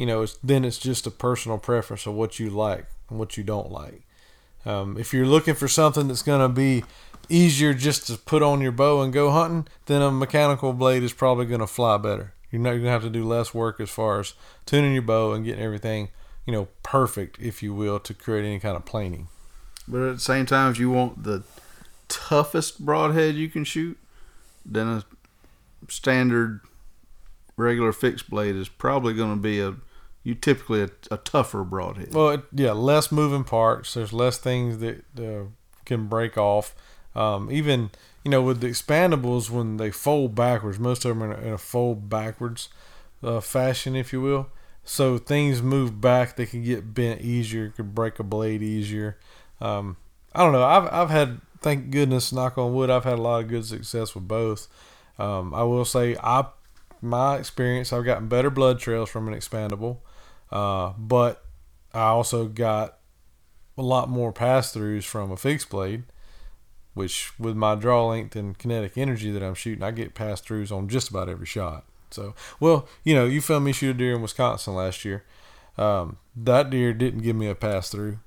you 0.00 0.06
know, 0.06 0.22
it's, 0.22 0.38
then 0.42 0.64
it's 0.64 0.78
just 0.78 1.06
a 1.06 1.10
personal 1.10 1.58
preference 1.58 2.06
of 2.06 2.14
what 2.14 2.38
you 2.38 2.48
like 2.48 2.86
and 3.10 3.18
what 3.18 3.36
you 3.36 3.44
don't 3.44 3.70
like. 3.70 4.00
Um, 4.64 4.96
if 4.96 5.12
you're 5.12 5.26
looking 5.26 5.54
for 5.54 5.68
something 5.68 6.08
that's 6.08 6.22
going 6.22 6.40
to 6.40 6.48
be 6.48 6.84
easier 7.28 7.74
just 7.74 8.06
to 8.06 8.16
put 8.16 8.42
on 8.42 8.62
your 8.62 8.72
bow 8.72 9.02
and 9.02 9.12
go 9.12 9.30
hunting, 9.30 9.68
then 9.84 10.00
a 10.00 10.10
mechanical 10.10 10.72
blade 10.72 11.02
is 11.02 11.12
probably 11.12 11.44
going 11.44 11.60
to 11.60 11.66
fly 11.66 11.98
better. 11.98 12.32
You're 12.50 12.62
not 12.62 12.70
going 12.70 12.84
to 12.84 12.90
have 12.90 13.02
to 13.02 13.10
do 13.10 13.28
less 13.28 13.52
work 13.52 13.78
as 13.78 13.90
far 13.90 14.20
as 14.20 14.32
tuning 14.64 14.94
your 14.94 15.02
bow 15.02 15.34
and 15.34 15.44
getting 15.44 15.62
everything, 15.62 16.08
you 16.46 16.54
know, 16.54 16.68
perfect, 16.82 17.38
if 17.38 17.62
you 17.62 17.74
will, 17.74 18.00
to 18.00 18.14
create 18.14 18.46
any 18.46 18.58
kind 18.58 18.76
of 18.76 18.86
planing. 18.86 19.28
But 19.86 20.00
at 20.00 20.14
the 20.14 20.20
same 20.20 20.46
time, 20.46 20.70
if 20.70 20.78
you 20.78 20.88
want 20.90 21.24
the 21.24 21.42
toughest 22.08 22.86
broadhead 22.86 23.34
you 23.34 23.50
can 23.50 23.64
shoot, 23.64 23.98
then 24.64 24.88
a 24.88 25.04
standard 25.90 26.60
regular 27.58 27.92
fixed 27.92 28.30
blade 28.30 28.56
is 28.56 28.70
probably 28.70 29.12
going 29.12 29.36
to 29.36 29.42
be 29.42 29.60
a 29.60 29.74
you 30.22 30.34
typically 30.34 30.82
a, 30.82 30.90
a 31.10 31.16
tougher 31.18 31.64
broadhead. 31.64 32.14
Well, 32.14 32.42
yeah, 32.52 32.72
less 32.72 33.10
moving 33.10 33.44
parts. 33.44 33.94
There's 33.94 34.12
less 34.12 34.38
things 34.38 34.78
that 34.78 35.04
uh, 35.18 35.48
can 35.84 36.06
break 36.06 36.36
off. 36.36 36.74
Um, 37.14 37.50
even 37.50 37.90
you 38.24 38.30
know 38.30 38.42
with 38.42 38.60
the 38.60 38.68
expandables 38.68 39.50
when 39.50 39.76
they 39.76 39.90
fold 39.90 40.34
backwards, 40.34 40.78
most 40.78 41.04
of 41.04 41.10
them 41.10 41.22
are 41.22 41.34
in 41.34 41.44
a, 41.44 41.46
in 41.48 41.52
a 41.54 41.58
fold 41.58 42.08
backwards 42.08 42.68
uh, 43.22 43.40
fashion, 43.40 43.96
if 43.96 44.12
you 44.12 44.20
will. 44.20 44.48
So 44.84 45.18
things 45.18 45.62
move 45.62 46.00
back. 46.00 46.36
They 46.36 46.46
can 46.46 46.62
get 46.62 46.94
bent 46.94 47.20
easier. 47.20 47.70
Could 47.70 47.94
break 47.94 48.18
a 48.18 48.24
blade 48.24 48.62
easier. 48.62 49.18
Um, 49.60 49.96
I 50.34 50.42
don't 50.42 50.52
know. 50.52 50.64
I've 50.64 50.92
I've 50.92 51.10
had 51.10 51.40
thank 51.60 51.90
goodness, 51.90 52.32
knock 52.32 52.58
on 52.58 52.74
wood, 52.74 52.90
I've 52.90 53.04
had 53.04 53.18
a 53.18 53.22
lot 53.22 53.42
of 53.42 53.48
good 53.48 53.64
success 53.64 54.14
with 54.14 54.26
both. 54.26 54.68
Um, 55.18 55.54
I 55.54 55.62
will 55.64 55.84
say 55.84 56.16
I 56.22 56.46
my 57.02 57.36
experience, 57.36 57.92
I've 57.92 58.04
gotten 58.04 58.28
better 58.28 58.50
blood 58.50 58.78
trails 58.78 59.08
from 59.08 59.28
an 59.28 59.34
expandable. 59.34 59.98
Uh, 60.50 60.92
but 60.98 61.44
I 61.94 62.08
also 62.08 62.46
got 62.46 62.98
a 63.78 63.82
lot 63.82 64.08
more 64.08 64.32
pass 64.32 64.74
throughs 64.74 65.04
from 65.04 65.30
a 65.30 65.36
fixed 65.36 65.70
blade, 65.70 66.04
which 66.94 67.32
with 67.38 67.56
my 67.56 67.74
draw 67.74 68.06
length 68.08 68.34
and 68.36 68.58
kinetic 68.58 68.98
energy 68.98 69.30
that 69.30 69.42
I'm 69.42 69.54
shooting, 69.54 69.82
I 69.82 69.90
get 69.90 70.14
pass 70.14 70.40
throughs 70.40 70.72
on 70.72 70.88
just 70.88 71.08
about 71.08 71.28
every 71.28 71.46
shot. 71.46 71.84
So, 72.10 72.34
well, 72.58 72.88
you 73.04 73.14
know, 73.14 73.24
you 73.26 73.40
filmed 73.40 73.66
me 73.66 73.72
shoot 73.72 73.90
a 73.90 73.94
deer 73.98 74.14
in 74.16 74.22
Wisconsin 74.22 74.74
last 74.74 75.04
year. 75.04 75.24
Um, 75.78 76.16
that 76.34 76.68
deer 76.68 76.92
didn't 76.92 77.20
give 77.22 77.36
me 77.36 77.46
a 77.48 77.54
pass 77.54 77.88
through. 77.90 78.18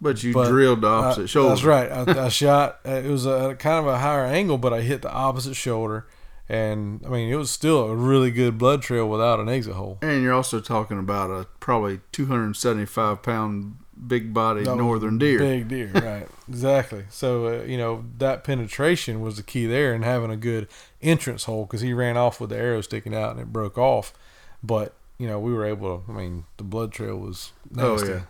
but 0.00 0.22
you 0.22 0.34
but 0.34 0.48
drilled 0.48 0.82
the 0.82 0.88
opposite 0.88 1.22
I- 1.22 1.26
shoulder. 1.26 1.48
That's 1.48 1.64
right. 1.64 1.90
I, 1.90 2.26
I 2.26 2.28
shot. 2.28 2.80
It 2.84 3.10
was 3.10 3.24
a 3.26 3.56
kind 3.58 3.78
of 3.78 3.86
a 3.86 3.98
higher 3.98 4.24
angle, 4.26 4.58
but 4.58 4.72
I 4.74 4.82
hit 4.82 5.00
the 5.02 5.10
opposite 5.10 5.54
shoulder, 5.54 6.06
and 6.48 7.02
I 7.04 7.08
mean, 7.08 7.30
it 7.30 7.36
was 7.36 7.50
still 7.50 7.84
a 7.84 7.94
really 7.94 8.30
good 8.30 8.56
blood 8.56 8.80
trail 8.82 9.08
without 9.08 9.38
an 9.38 9.48
exit 9.48 9.74
hole. 9.74 9.98
And 10.00 10.22
you're 10.22 10.32
also 10.32 10.60
talking 10.60 10.98
about 10.98 11.30
a 11.30 11.46
probably 11.60 12.00
275 12.12 13.22
pound 13.22 13.76
big 14.06 14.32
body 14.32 14.62
northern 14.62 15.18
deer. 15.18 15.38
Big 15.38 15.68
deer, 15.68 15.90
right? 15.94 16.28
exactly. 16.48 17.04
So 17.10 17.46
uh, 17.46 17.64
you 17.64 17.76
know 17.76 18.04
that 18.18 18.44
penetration 18.44 19.20
was 19.20 19.36
the 19.36 19.42
key 19.42 19.66
there, 19.66 19.92
and 19.92 20.04
having 20.04 20.30
a 20.30 20.36
good 20.36 20.68
entrance 21.02 21.44
hole 21.44 21.66
because 21.66 21.82
he 21.82 21.92
ran 21.92 22.16
off 22.16 22.40
with 22.40 22.50
the 22.50 22.56
arrow 22.56 22.80
sticking 22.80 23.14
out 23.14 23.32
and 23.32 23.40
it 23.40 23.52
broke 23.52 23.76
off. 23.76 24.14
But 24.62 24.94
you 25.18 25.26
know 25.26 25.38
we 25.38 25.52
were 25.52 25.66
able 25.66 25.98
to. 25.98 26.12
I 26.12 26.14
mean, 26.14 26.44
the 26.56 26.64
blood 26.64 26.92
trail 26.92 27.16
was 27.16 27.52
Oh 27.76 28.02
yeah, 28.02 28.22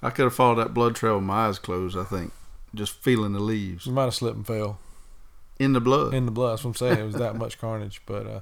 I 0.00 0.10
could 0.10 0.24
have 0.24 0.34
followed 0.34 0.56
that 0.56 0.74
blood 0.74 0.94
trail 0.94 1.16
with 1.16 1.24
my 1.24 1.48
eyes 1.48 1.58
closed. 1.58 1.96
I 1.98 2.04
think 2.04 2.32
just 2.74 2.94
feeling 2.94 3.34
the 3.34 3.40
leaves 3.40 3.84
You 3.84 3.92
might 3.92 4.04
have 4.04 4.14
slipped 4.14 4.36
and 4.36 4.46
fell 4.46 4.78
in 5.62 5.72
the 5.72 5.80
blood. 5.80 6.14
in 6.14 6.26
the 6.26 6.32
blood. 6.32 6.52
That's 6.52 6.64
what 6.64 6.70
I'm 6.70 6.76
saying. 6.76 6.98
It 6.98 7.04
was 7.04 7.14
that 7.16 7.36
much 7.36 7.58
carnage. 7.58 8.02
But 8.06 8.26
uh, 8.26 8.40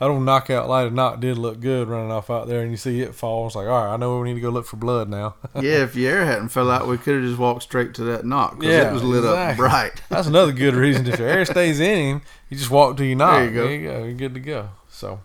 that 0.00 0.08
old 0.08 0.22
knockout 0.22 0.66
lighted 0.66 0.94
nock 0.94 1.20
did 1.20 1.36
look 1.36 1.60
good 1.60 1.86
running 1.86 2.10
off 2.10 2.30
out 2.30 2.48
there, 2.48 2.62
and 2.62 2.70
you 2.70 2.78
see 2.78 3.02
it 3.02 3.14
fall. 3.14 3.46
It's 3.46 3.54
like, 3.54 3.68
all 3.68 3.84
right, 3.84 3.92
I 3.92 3.96
know 3.98 4.18
we 4.18 4.28
need 4.28 4.34
to 4.36 4.40
go 4.40 4.48
look 4.48 4.64
for 4.64 4.76
blood 4.76 5.10
now. 5.10 5.34
yeah, 5.54 5.82
if 5.82 5.94
your 5.94 6.14
air 6.14 6.24
hadn't 6.24 6.48
fell 6.48 6.70
out, 6.70 6.88
we 6.88 6.96
could 6.96 7.16
have 7.16 7.24
just 7.24 7.38
walked 7.38 7.64
straight 7.64 7.92
to 7.94 8.04
that 8.04 8.24
nock 8.24 8.58
because 8.58 8.86
it 8.86 8.92
was 8.92 9.02
lit 9.02 9.24
up 9.24 9.56
bright. 9.56 10.02
That's 10.08 10.26
another 10.26 10.52
good 10.52 10.74
reason. 10.74 11.06
If 11.06 11.18
your 11.18 11.28
air 11.28 11.44
stays 11.44 11.80
in 11.80 11.98
him, 11.98 12.22
you 12.48 12.56
just 12.56 12.70
walk 12.70 12.96
till 12.96 13.06
you 13.06 13.14
knock. 13.14 13.34
There 13.34 13.44
you 13.44 13.54
go. 13.54 13.64
There 13.64 13.74
you 13.76 13.88
go. 13.88 14.04
You're 14.04 14.14
good 14.14 14.34
to 14.34 14.40
go. 14.40 14.70
So, 14.88 15.20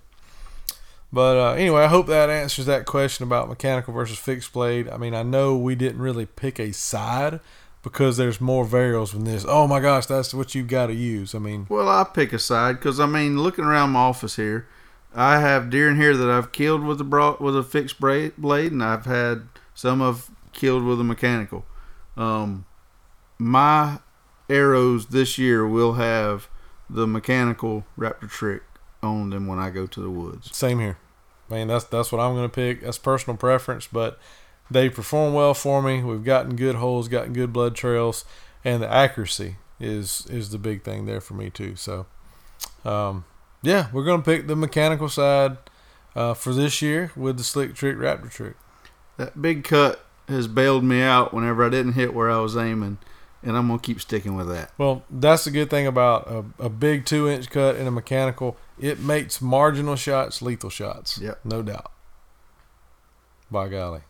but 1.13 1.37
uh, 1.37 1.53
anyway, 1.53 1.83
I 1.83 1.87
hope 1.87 2.07
that 2.07 2.29
answers 2.29 2.65
that 2.65 2.85
question 2.85 3.23
about 3.23 3.47
mechanical 3.47 3.93
versus 3.93 4.17
fixed 4.17 4.51
blade. 4.51 4.89
I 4.89 4.97
mean, 4.97 5.15
I 5.15 5.23
know 5.23 5.55
we 5.55 5.75
didn't 5.75 6.01
really 6.01 6.25
pick 6.25 6.59
a 6.59 6.73
side 6.73 7.39
because 7.85 8.17
there's 8.17 8.41
more 8.41 8.65
variables 8.65 9.11
than 9.13 9.25
this. 9.25 9.45
Oh 9.47 9.67
my 9.67 9.79
gosh, 9.79 10.07
that's 10.07 10.33
what 10.33 10.55
you've 10.55 10.67
got 10.67 10.87
to 10.87 10.93
use. 10.93 11.35
I 11.35 11.39
mean, 11.39 11.67
Well, 11.69 11.87
I 11.87 12.03
pick 12.03 12.33
a 12.33 12.39
side 12.39 12.77
because 12.77 12.99
I 12.99 13.05
mean, 13.05 13.37
looking 13.39 13.63
around 13.63 13.91
my 13.91 13.99
office 13.99 14.35
here, 14.37 14.67
I 15.13 15.39
have 15.39 15.69
deer 15.69 15.87
in 15.87 15.95
here 15.97 16.17
that 16.17 16.29
I've 16.29 16.51
killed 16.51 16.83
with 16.83 16.99
a 16.99 17.03
broad, 17.03 17.39
with 17.39 17.55
a 17.55 17.61
fixed 17.63 17.99
blade, 17.99 18.33
and 18.71 18.83
I've 18.83 19.05
had 19.05 19.47
some 19.75 20.01
I've 20.01 20.31
killed 20.51 20.83
with 20.83 20.99
a 20.99 21.03
mechanical. 21.03 21.63
Um, 22.17 22.65
my 23.37 23.99
arrows 24.49 25.07
this 25.07 25.37
year 25.37 25.67
will 25.67 25.93
have 25.93 26.49
the 26.89 27.05
mechanical 27.05 27.85
Raptor 27.97 28.29
trick 28.29 28.63
on 29.03 29.29
them 29.29 29.45
when 29.45 29.59
I 29.59 29.69
go 29.69 29.85
to 29.85 30.01
the 30.01 30.09
woods. 30.09 30.55
same 30.57 30.79
here. 30.79 30.97
I 31.51 31.55
mean, 31.55 31.67
that's 31.67 31.83
that's 31.83 32.11
what 32.11 32.19
I'm 32.19 32.33
going 32.33 32.49
to 32.49 32.53
pick. 32.53 32.81
That's 32.81 32.97
personal 32.97 33.37
preference, 33.37 33.85
but 33.85 34.19
they 34.69 34.89
perform 34.89 35.33
well 35.33 35.53
for 35.53 35.81
me. 35.81 36.03
We've 36.03 36.23
gotten 36.23 36.55
good 36.55 36.75
holes, 36.75 37.07
gotten 37.07 37.33
good 37.33 37.53
blood 37.53 37.75
trails, 37.75 38.25
and 38.63 38.81
the 38.81 38.91
accuracy 38.91 39.57
is 39.79 40.25
is 40.29 40.49
the 40.49 40.57
big 40.57 40.83
thing 40.83 41.05
there 41.05 41.21
for 41.21 41.33
me 41.33 41.49
too. 41.49 41.75
So, 41.75 42.05
um, 42.83 43.25
yeah, 43.61 43.87
we're 43.91 44.05
going 44.05 44.21
to 44.21 44.25
pick 44.25 44.47
the 44.47 44.55
mechanical 44.55 45.09
side 45.09 45.57
uh, 46.15 46.33
for 46.33 46.53
this 46.53 46.81
year 46.81 47.11
with 47.15 47.37
the 47.37 47.43
slick 47.43 47.75
trick 47.75 47.97
raptor 47.97 48.31
trick. 48.31 48.55
That 49.17 49.41
big 49.41 49.63
cut 49.63 50.05
has 50.27 50.47
bailed 50.47 50.83
me 50.83 51.01
out 51.01 51.33
whenever 51.33 51.65
I 51.65 51.69
didn't 51.69 51.93
hit 51.93 52.13
where 52.13 52.31
I 52.31 52.39
was 52.39 52.57
aiming, 52.57 52.97
and 53.43 53.55
I'm 53.55 53.67
gonna 53.67 53.79
keep 53.79 54.01
sticking 54.01 54.35
with 54.35 54.47
that. 54.49 54.71
Well, 54.77 55.03
that's 55.09 55.45
the 55.45 55.51
good 55.51 55.69
thing 55.69 55.85
about 55.87 56.27
a, 56.27 56.45
a 56.65 56.69
big 56.69 57.05
two 57.05 57.29
inch 57.29 57.49
cut 57.49 57.75
in 57.75 57.85
a 57.87 57.91
mechanical. 57.91 58.57
It 58.79 58.99
makes 58.99 59.41
marginal 59.41 59.95
shots 59.95 60.41
lethal 60.41 60.69
shots. 60.69 61.19
Yep. 61.19 61.39
no 61.43 61.61
doubt. 61.61 61.91
By 63.51 63.67
golly, 63.69 64.01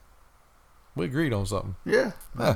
we 0.96 1.06
agreed 1.06 1.34
on 1.34 1.46
something. 1.46 1.76
Yeah, 1.86 2.12
Huh. 2.38 2.56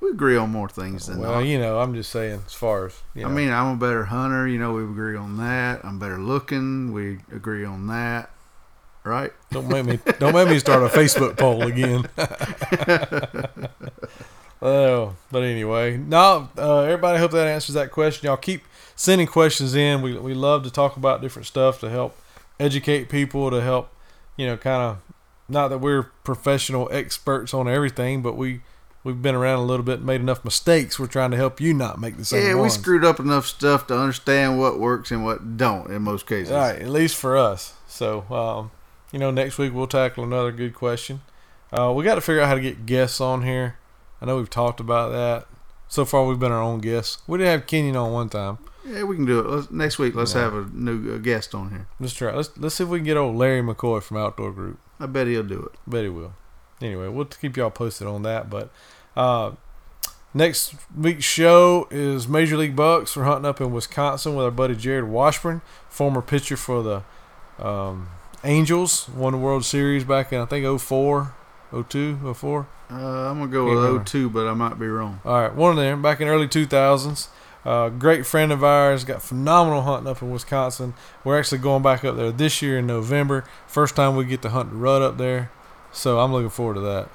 we 0.00 0.10
agree 0.10 0.36
on 0.36 0.50
more 0.50 0.68
things 0.68 1.06
than 1.06 1.18
Well, 1.20 1.32
not. 1.36 1.40
you 1.46 1.58
know, 1.58 1.80
I'm 1.80 1.94
just 1.94 2.10
saying, 2.10 2.42
as 2.46 2.52
far 2.52 2.86
as 2.86 3.00
you 3.14 3.22
know, 3.22 3.28
I 3.28 3.32
mean, 3.32 3.50
I'm 3.50 3.74
a 3.74 3.76
better 3.76 4.04
hunter. 4.06 4.46
You 4.48 4.58
know, 4.58 4.72
we 4.74 4.82
agree 4.84 5.16
on 5.16 5.36
that. 5.38 5.84
I'm 5.84 5.98
better 5.98 6.18
looking. 6.18 6.92
We 6.92 7.20
agree 7.34 7.64
on 7.64 7.86
that. 7.88 8.30
Right? 9.04 9.32
don't 9.52 9.68
make 9.68 9.84
me 9.86 10.00
don't 10.18 10.34
make 10.34 10.48
me 10.48 10.58
start 10.58 10.82
a 10.82 10.88
Facebook 10.88 11.36
poll 11.38 11.62
again. 11.62 12.08
oh, 14.62 15.14
but 15.30 15.42
anyway, 15.42 15.96
now 15.96 16.50
uh, 16.58 16.80
everybody. 16.80 17.18
Hope 17.18 17.30
that 17.32 17.46
answers 17.46 17.74
that 17.74 17.90
question. 17.92 18.26
Y'all 18.26 18.36
keep 18.36 18.64
sending 18.96 19.26
questions 19.26 19.74
in. 19.74 20.02
We 20.02 20.18
we 20.18 20.34
love 20.34 20.62
to 20.64 20.70
talk 20.70 20.96
about 20.96 21.20
different 21.22 21.46
stuff 21.46 21.80
to 21.80 21.90
help 21.90 22.16
educate 22.58 23.08
people 23.08 23.50
to 23.50 23.60
help 23.60 23.90
you 24.36 24.46
know 24.46 24.56
kind 24.56 24.82
of 24.82 24.98
not 25.48 25.68
that 25.68 25.78
we're 25.78 26.04
professional 26.24 26.88
experts 26.92 27.52
on 27.54 27.68
everything, 27.68 28.22
but 28.22 28.36
we. 28.36 28.60
We've 29.04 29.22
been 29.22 29.36
around 29.36 29.60
a 29.60 29.64
little 29.64 29.84
bit, 29.84 29.98
and 29.98 30.06
made 30.06 30.20
enough 30.20 30.44
mistakes. 30.44 30.98
We're 30.98 31.06
trying 31.06 31.30
to 31.30 31.36
help 31.36 31.60
you 31.60 31.72
not 31.72 32.00
make 32.00 32.16
the 32.16 32.24
same. 32.24 32.44
yeah, 32.44 32.60
we 32.60 32.68
screwed 32.68 33.04
up 33.04 33.20
enough 33.20 33.46
stuff 33.46 33.86
to 33.86 33.96
understand 33.96 34.58
what 34.58 34.80
works 34.80 35.12
and 35.12 35.24
what 35.24 35.56
don't 35.56 35.92
in 35.92 36.02
most 36.02 36.26
cases. 36.26 36.50
All 36.50 36.58
right, 36.58 36.82
at 36.82 36.88
least 36.88 37.14
for 37.14 37.36
us. 37.36 37.74
So, 37.86 38.22
um, 38.34 38.72
you 39.12 39.20
know, 39.20 39.30
next 39.30 39.58
week 39.58 39.72
we'll 39.72 39.86
tackle 39.86 40.24
another 40.24 40.50
good 40.50 40.74
question. 40.74 41.20
Uh, 41.72 41.92
we 41.94 42.02
got 42.02 42.16
to 42.16 42.20
figure 42.20 42.42
out 42.42 42.48
how 42.48 42.56
to 42.56 42.60
get 42.60 42.84
guests 42.84 43.20
on 43.20 43.42
here. 43.44 43.76
I 44.20 44.24
know 44.26 44.38
we've 44.38 44.50
talked 44.50 44.80
about 44.80 45.12
that. 45.12 45.46
So 45.86 46.04
far, 46.04 46.26
we've 46.26 46.40
been 46.40 46.50
our 46.50 46.60
own 46.60 46.80
guests. 46.80 47.18
We 47.28 47.38
did 47.38 47.46
have 47.46 47.68
Kenyon 47.68 47.94
on 47.94 48.10
one 48.10 48.28
time. 48.28 48.58
Yeah, 48.84 49.04
we 49.04 49.14
can 49.14 49.24
do 49.24 49.38
it. 49.38 49.46
Let's, 49.46 49.70
next 49.70 50.00
week, 50.00 50.16
let's 50.16 50.34
Yeah. 50.34 50.40
have 50.40 50.54
a 50.54 50.68
new 50.72 51.14
uh 51.14 51.18
guest 51.18 51.54
on 51.54 51.70
here. 51.70 51.86
Let's 52.00 52.12
try. 52.14 52.34
Let's 52.34 52.50
let's 52.58 52.74
see 52.74 52.82
if 52.82 52.90
we 52.90 52.98
can 52.98 53.04
get 53.04 53.16
old 53.16 53.36
Larry 53.36 53.62
McCoy 53.62 54.02
from 54.02 54.16
Outdoor 54.16 54.50
Group. 54.50 54.80
I 54.98 55.06
bet 55.06 55.26
he'll 55.26 55.42
do 55.42 55.62
it. 55.72 55.78
Bet 55.86 56.04
he 56.04 56.08
will. 56.08 56.32
Anyway, 56.80 57.08
we'll 57.08 57.24
keep 57.26 57.56
y'all 57.56 57.70
posted 57.70 58.06
on 58.06 58.22
that. 58.22 58.50
But 58.50 58.70
uh, 59.16 59.52
Next 60.36 60.74
week's 60.94 61.24
show 61.24 61.88
is 61.90 62.28
Major 62.28 62.58
League 62.58 62.76
Bucks. 62.76 63.16
We're 63.16 63.24
hunting 63.24 63.46
up 63.46 63.58
in 63.58 63.72
Wisconsin 63.72 64.34
with 64.36 64.44
our 64.44 64.50
buddy 64.50 64.74
Jarrod 64.74 65.08
Washburn, 65.08 65.62
former 65.88 66.20
pitcher 66.20 66.58
for 66.58 66.82
the 66.82 67.64
um, 67.64 68.08
Angels. 68.44 69.08
Won 69.08 69.32
the 69.32 69.38
World 69.38 69.64
Series 69.64 70.04
back 70.04 70.34
in, 70.34 70.40
I 70.42 70.44
think, 70.44 70.78
04, 70.78 71.34
02, 71.88 72.34
04. 72.34 72.66
Uh, 72.90 72.94
I'm 72.94 73.38
gonna 73.38 73.46
go 73.50 73.64
Can't 73.64 73.76
remember. 73.78 73.98
with 74.00 74.08
02, 74.08 74.28
but 74.28 74.46
I 74.46 74.52
might 74.52 74.78
be 74.78 74.86
wrong. 74.86 75.20
All 75.24 75.40
right, 75.40 75.54
one 75.54 75.70
of 75.70 75.76
them 75.78 76.02
back 76.02 76.20
in 76.20 76.28
early 76.28 76.48
2000s. 76.48 77.28
Uh, 77.66 77.88
great 77.88 78.24
friend 78.24 78.52
of 78.52 78.62
ours, 78.62 79.02
got 79.02 79.20
phenomenal 79.20 79.82
hunting 79.82 80.06
up 80.08 80.22
in 80.22 80.30
Wisconsin. 80.30 80.94
We're 81.24 81.36
actually 81.36 81.58
going 81.58 81.82
back 81.82 82.04
up 82.04 82.14
there 82.16 82.30
this 82.30 82.62
year 82.62 82.78
in 82.78 82.86
November. 82.86 83.44
First 83.66 83.96
time 83.96 84.14
we 84.14 84.24
get 84.24 84.40
to 84.42 84.50
hunt 84.50 84.70
the 84.70 84.76
rut 84.76 85.02
up 85.02 85.18
there, 85.18 85.50
so 85.92 86.20
I'm 86.20 86.32
looking 86.32 86.50
forward 86.50 86.74
to 86.74 86.80
that. 86.82 87.08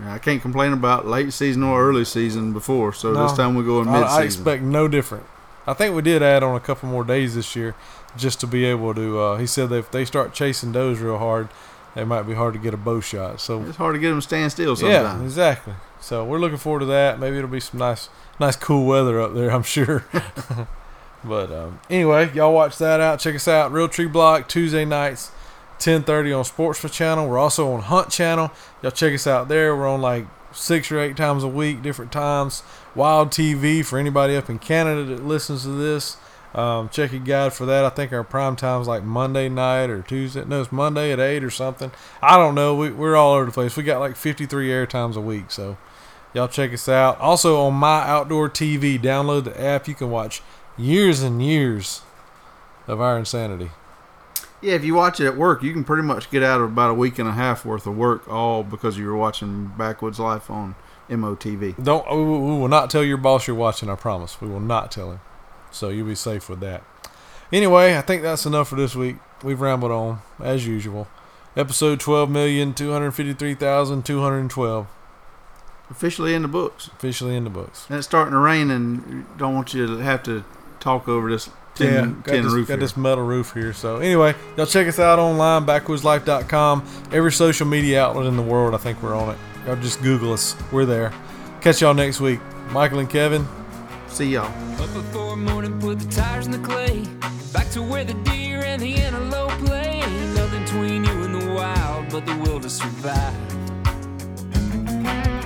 Yeah, 0.00 0.14
I 0.14 0.18
can't 0.18 0.40
complain 0.40 0.72
about 0.72 1.06
late 1.06 1.34
season 1.34 1.62
or 1.62 1.86
early 1.86 2.06
season 2.06 2.54
before, 2.54 2.94
so 2.94 3.12
No. 3.12 3.24
this 3.24 3.36
time 3.36 3.54
we 3.54 3.62
go 3.62 3.82
in 3.82 3.86
mid 3.92 4.02
I 4.02 4.22
expect 4.22 4.62
no 4.62 4.88
different. 4.88 5.24
I 5.66 5.74
think 5.74 5.94
we 5.94 6.00
did 6.00 6.22
add 6.22 6.42
on 6.42 6.56
a 6.56 6.60
couple 6.60 6.88
more 6.88 7.04
days 7.04 7.34
this 7.34 7.54
year 7.54 7.74
just 8.16 8.40
to 8.40 8.46
be 8.46 8.64
able 8.64 8.94
to. 8.94 9.18
Uh, 9.20 9.36
he 9.36 9.46
said 9.46 9.68
that 9.68 9.76
if 9.76 9.90
they 9.90 10.06
start 10.06 10.32
chasing 10.32 10.72
does 10.72 10.98
real 10.98 11.18
hard, 11.18 11.48
it 11.96 12.06
might 12.06 12.22
be 12.22 12.34
hard 12.34 12.54
to 12.54 12.60
get 12.60 12.74
a 12.74 12.76
bow 12.76 13.00
shot. 13.00 13.40
So 13.40 13.62
It's 13.62 13.76
hard 13.76 13.94
to 13.94 14.00
get 14.00 14.08
them 14.08 14.18
to 14.18 14.22
stand 14.22 14.50
still 14.52 14.76
yeah, 14.78 15.22
exactly. 15.22 15.74
So 16.00 16.24
we're 16.24 16.38
looking 16.38 16.58
forward 16.58 16.80
to 16.80 16.86
that. 16.86 17.18
Maybe 17.18 17.38
it'll 17.38 17.48
be 17.48 17.60
some 17.60 17.78
nice, 17.78 18.08
nice 18.38 18.56
cool 18.56 18.86
weather 18.86 19.20
up 19.20 19.34
there. 19.34 19.50
I'm 19.52 19.62
sure. 19.62 20.04
but 21.24 21.52
um, 21.52 21.80
anyway, 21.88 22.32
y'all 22.34 22.52
watch 22.52 22.78
that 22.78 23.00
out. 23.00 23.20
Check 23.20 23.34
us 23.34 23.48
out, 23.48 23.72
Realtree 23.72 24.12
Block 24.12 24.48
Tuesday 24.48 24.84
nights, 24.84 25.30
10:30 25.78 26.38
on 26.38 26.44
Sportsman 26.44 26.92
Channel. 26.92 27.28
We're 27.28 27.38
also 27.38 27.72
on 27.72 27.82
Hunt 27.82 28.10
Channel. 28.10 28.50
Y'all 28.82 28.90
check 28.90 29.14
us 29.14 29.26
out 29.26 29.48
there. 29.48 29.76
We're 29.76 29.88
on 29.88 30.00
like 30.00 30.26
six 30.52 30.90
or 30.90 31.00
eight 31.00 31.16
times 31.16 31.42
a 31.42 31.48
week, 31.48 31.82
different 31.82 32.12
times. 32.12 32.62
Wild 32.94 33.30
TV 33.30 33.84
for 33.84 33.98
anybody 33.98 34.36
up 34.36 34.48
in 34.48 34.58
Canada 34.58 35.04
that 35.04 35.24
listens 35.24 35.62
to 35.62 35.70
this. 35.70 36.16
Um, 36.54 36.88
check 36.88 37.10
your 37.10 37.20
guide 37.20 37.52
for 37.52 37.66
that. 37.66 37.84
I 37.84 37.88
think 37.88 38.12
our 38.12 38.22
prime 38.22 38.54
time's 38.54 38.86
like 38.86 39.02
Monday 39.02 39.48
night 39.48 39.90
or 39.90 40.02
Tuesday. 40.02 40.44
No, 40.44 40.60
it's 40.60 40.70
Monday 40.70 41.12
at 41.12 41.18
eight 41.18 41.42
or 41.42 41.50
something. 41.50 41.90
I 42.22 42.36
don't 42.36 42.54
know. 42.54 42.76
We, 42.76 42.90
we're 42.90 43.16
all 43.16 43.34
over 43.34 43.46
the 43.46 43.50
place. 43.50 43.76
We 43.76 43.82
got 43.82 43.98
like 43.98 44.14
53 44.14 44.70
air 44.70 44.86
times 44.86 45.16
a 45.16 45.20
week, 45.20 45.50
so 45.50 45.76
y'all 46.32 46.46
check 46.46 46.72
us 46.72 46.88
out. 46.88 47.18
Also 47.18 47.60
on 47.60 47.74
My 47.74 48.02
Outdoor 48.02 48.48
TV, 48.48 49.00
download 49.00 49.44
the 49.44 49.60
app. 49.60 49.88
You 49.88 49.94
can 49.94 50.10
watch 50.10 50.42
years 50.78 51.22
and 51.22 51.44
years 51.44 52.02
of 52.86 53.00
our 53.00 53.18
insanity. 53.18 53.70
Yeah, 54.60 54.74
if 54.74 54.84
you 54.84 54.94
watch 54.94 55.20
it 55.20 55.26
at 55.26 55.36
work, 55.36 55.62
you 55.62 55.72
can 55.72 55.84
pretty 55.84 56.04
much 56.04 56.30
get 56.30 56.42
out 56.42 56.60
of 56.60 56.70
about 56.70 56.90
a 56.90 56.94
week 56.94 57.18
and 57.18 57.28
a 57.28 57.32
half 57.32 57.66
worth 57.66 57.86
of 57.86 57.96
work, 57.96 58.26
all 58.28 58.62
because 58.62 58.96
you 58.96 59.06
were 59.06 59.16
watching 59.16 59.72
Backwoods 59.76 60.18
Life 60.18 60.50
on 60.50 60.74
MOTV. 61.10 61.82
Don't 61.82 62.08
we 62.10 62.16
will 62.16 62.40
we 62.40 62.60
will 62.60 62.68
not 62.68 62.88
tell 62.90 63.04
your 63.04 63.18
boss 63.18 63.46
you're 63.46 63.56
watching. 63.56 63.90
I 63.90 63.96
promise. 63.96 64.40
We 64.40 64.48
will 64.48 64.60
not 64.60 64.90
tell 64.90 65.10
him. 65.10 65.20
So 65.74 65.88
you'll 65.88 66.06
be 66.06 66.14
safe 66.14 66.48
with 66.48 66.60
that. 66.60 66.82
Anyway, 67.52 67.96
I 67.96 68.00
think 68.00 68.22
that's 68.22 68.46
enough 68.46 68.68
for 68.68 68.76
this 68.76 68.94
week. 68.94 69.16
We've 69.42 69.60
rambled 69.60 69.92
on 69.92 70.20
as 70.40 70.66
usual. 70.66 71.08
Episode 71.56 72.00
twelve 72.00 72.30
million 72.30 72.74
two 72.74 72.92
hundred 72.92 73.12
fifty 73.12 73.32
three 73.34 73.54
thousand 73.54 74.04
two 74.04 74.20
hundred 74.22 74.48
twelve 74.50 74.86
Officially 75.90 76.34
in 76.34 76.42
the 76.42 76.48
books. 76.48 76.88
officially 76.88 77.36
in 77.36 77.44
the 77.44 77.50
books. 77.50 77.86
And 77.88 77.98
it's 77.98 78.06
starting 78.06 78.32
to 78.32 78.38
rain, 78.38 78.70
and 78.70 79.26
don't 79.36 79.54
want 79.54 79.74
you 79.74 79.86
to 79.86 79.98
have 79.98 80.22
to 80.24 80.42
talk 80.80 81.06
over 81.08 81.30
this 81.30 81.50
tin, 81.74 81.86
yeah, 81.92 82.00
tin 82.00 82.12
got, 82.22 82.32
this, 82.42 82.52
roof. 82.52 82.68
got 82.68 82.74
here. 82.74 82.80
this 82.80 82.96
metal 82.96 83.24
roof 83.24 83.52
here. 83.52 83.72
So 83.72 83.98
anyway, 83.98 84.34
y'all 84.56 84.66
check 84.66 84.88
us 84.88 84.98
out 84.98 85.18
online, 85.18 85.66
backwoodslife.com. 85.66 86.84
Every 87.12 87.32
social 87.32 87.66
media 87.66 88.02
outlet 88.02 88.26
in 88.26 88.36
the 88.36 88.42
world, 88.42 88.74
I 88.74 88.78
think 88.78 89.02
we're 89.02 89.14
on 89.14 89.34
it. 89.34 89.38
Y'all 89.66 89.76
just 89.76 90.02
Google 90.02 90.32
us. 90.32 90.56
We're 90.72 90.86
there. 90.86 91.12
Catch 91.60 91.82
y'all 91.82 91.94
next 91.94 92.20
week. 92.20 92.40
Michael 92.70 92.98
and 92.98 93.10
Kevin. 93.10 93.46
See 94.14 94.26
y'all. 94.26 94.46
Up 94.80 94.94
before 94.94 95.36
morning, 95.36 95.80
put 95.80 95.98
the 95.98 96.06
tires 96.06 96.46
in 96.46 96.52
the 96.52 96.58
clay. 96.58 97.02
Back 97.52 97.68
to 97.70 97.82
where 97.82 98.04
the 98.04 98.14
deer 98.22 98.62
and 98.62 98.80
the 98.80 98.94
antelope 98.94 99.50
play. 99.66 99.98
Nothing 100.36 100.62
between 100.62 101.04
you 101.04 101.24
and 101.24 101.34
the 101.34 101.52
wild, 101.52 102.10
but 102.12 102.24
the 102.24 102.36
will 102.36 102.60
to 102.60 102.70
survive. 102.70 103.34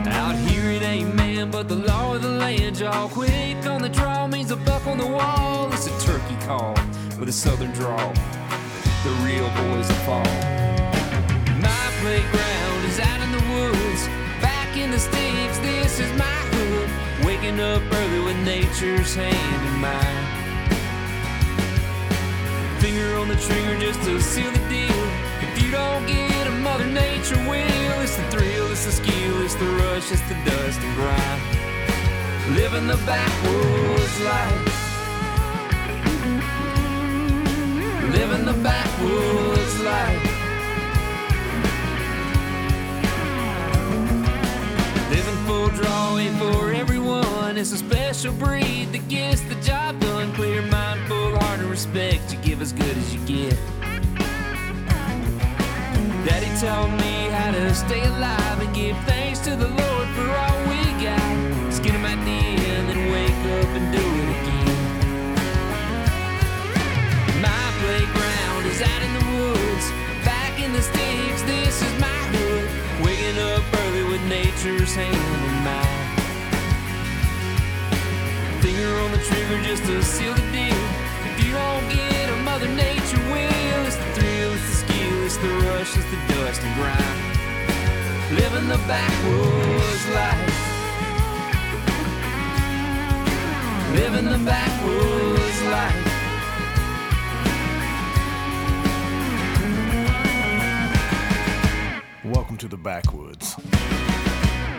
Out 0.07 0.35
here 0.35 0.71
it 0.71 0.83
ain't 0.83 1.15
man, 1.15 1.51
but 1.51 1.67
the 1.67 1.77
law 1.77 2.15
of 2.15 2.21
the 2.21 2.29
land, 2.29 2.79
y'all. 2.79 3.09
Quick 3.09 3.65
on 3.65 3.81
the 3.81 3.89
draw 3.89 4.27
means 4.27 4.51
a 4.51 4.57
buck 4.57 4.87
on 4.87 4.99
the 4.99 5.07
wall. 5.07 5.73
It's 5.73 5.87
a 5.87 6.07
turkey 6.07 6.37
call 6.45 6.75
with 7.19 7.31
a 7.31 7.33
southern 7.33 7.73
drawl. 7.73 8.13
The 9.03 9.11
real 9.25 9.49
boys 9.63 9.89
of 9.89 9.97
fall. 10.05 10.35
My 11.57 11.87
playground 12.03 12.85
is 12.85 13.01
out 13.01 13.21
in 13.23 13.33
the 13.33 13.45
woods, 13.55 14.07
back 14.43 14.77
in 14.77 14.91
the 14.91 14.99
sticks. 14.99 15.59
This 15.61 16.01
is 16.01 16.19
my. 16.19 16.48
Waking 17.41 17.61
up 17.61 17.83
early 17.93 18.21
with 18.25 18.37
nature's 18.45 19.15
hand 19.15 19.67
in 19.69 19.81
mine. 19.81 20.25
Finger 22.81 23.15
on 23.17 23.29
the 23.29 23.37
trigger 23.37 23.79
just 23.79 24.03
to 24.03 24.21
seal 24.21 24.51
the 24.51 24.59
deal. 24.69 25.05
If 25.41 25.63
you 25.63 25.71
don't 25.71 26.05
get 26.05 26.49
a 26.49 26.51
Mother 26.51 26.87
Nature 26.87 27.39
will, 27.49 28.01
it's 28.03 28.17
the 28.17 28.25
thrill, 28.33 28.73
it's 28.73 28.87
the 28.87 28.91
skill, 28.91 29.43
it's 29.43 29.55
the 29.55 29.67
rush, 29.67 30.11
it's 30.11 30.21
the 30.23 30.35
dust 30.45 30.81
and 30.81 30.95
grind. 30.97 32.57
Living 32.57 32.89
the 32.89 32.97
backwoods 33.07 34.21
life. 34.23 34.65
Living 38.11 38.47
the 38.47 38.59
backwoods 38.65 39.81
life. 39.81 40.25
Living 45.11 45.37
full 45.47 45.69
draw 45.69 46.09
for 46.39 46.71
everyone. 46.71 46.78
It's 47.59 47.73
a 47.73 47.79
special 47.79 48.33
breed 48.35 48.93
that 48.93 49.09
gets 49.09 49.41
the 49.41 49.57
job 49.57 49.99
done. 49.99 50.33
Clear 50.35 50.63
mind, 50.63 51.01
full 51.09 51.37
heart, 51.41 51.59
and 51.59 51.69
respect. 51.69 52.33
You 52.33 52.39
give 52.39 52.63
as 52.63 52.73
good 52.73 52.97
as 52.97 53.13
you 53.13 53.19
get. 53.27 53.59
Daddy 56.25 56.47
taught 56.61 56.93
me 57.03 57.29
how 57.35 57.51
to 57.51 57.75
stay 57.75 58.05
alive 58.05 58.61
and 58.61 58.73
give 58.73 58.97
thanks 59.11 59.41
to 59.41 59.57
the 59.57 59.67
Lord 59.67 60.09
for 60.15 60.31
all 60.31 60.59
we 60.71 60.79
got. 61.03 61.75
Skin 61.75 61.97
him 61.97 62.05
end, 62.05 62.23
then 62.25 63.11
wake 63.11 63.43
up 63.59 63.71
and 63.75 63.93
do 63.93 64.07
it 64.23 64.29
again. 64.39 64.79
My 67.43 67.65
playground 67.83 68.67
is 68.71 68.81
out 68.83 69.03
in 69.03 69.13
the 69.19 69.25
woods, 69.35 69.91
back 70.25 70.61
in 70.61 70.73
the 70.73 70.81
sticks. 70.81 71.43
This 71.43 71.83
is 71.83 72.01
my 72.01 72.21
hood. 72.31 72.71
Waking 73.05 73.37
up 73.51 73.65
early 73.83 74.05
with 74.05 74.23
nature's 74.29 74.95
hand 74.95 75.17
in 75.17 75.65
mine. 75.65 76.08
Just 79.69 79.85
to 79.85 80.03
seal 80.03 80.33
the 80.33 80.41
deal. 80.51 80.83
If 81.29 81.45
you 81.45 81.53
don't 81.53 81.89
get 81.91 82.31
a 82.31 82.37
Mother 82.39 82.69
Nature 82.69 83.21
will, 83.31 83.85
it's 83.85 83.97
the 83.97 84.05
thrill, 84.15 84.53
it's 84.55 84.65
the 84.67 84.77
skill, 84.77 85.25
it's 85.27 85.37
the 85.37 85.49
rush, 85.69 85.95
it's 85.95 86.07
the 86.11 86.17
dust 86.33 86.63
and. 86.63 87.19
Living 88.33 88.67
the 88.67 88.79
backwoods 88.89 90.09
life. 90.15 90.55
Living 93.93 94.25
the 94.25 94.39
backwoods 94.47 95.63
life. 95.65 96.07
Welcome 102.25 102.57
to 102.57 102.69
the 102.69 102.79
backwoods. 102.79 103.55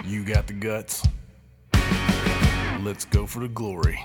You 0.04 0.23
got 0.23 0.47
the 0.47 0.54
guts. 0.54 1.04
Let's 2.82 3.06
go 3.06 3.28
for 3.28 3.41
the 3.41 3.49
glory. 3.49 3.99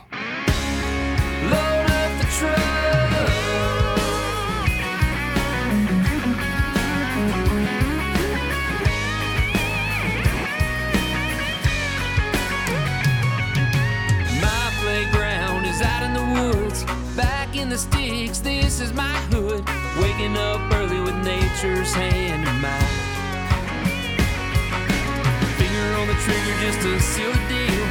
Just 26.65 26.81
to 26.81 26.99
seal 26.99 27.31
the 27.31 27.39
deal. 27.49 27.87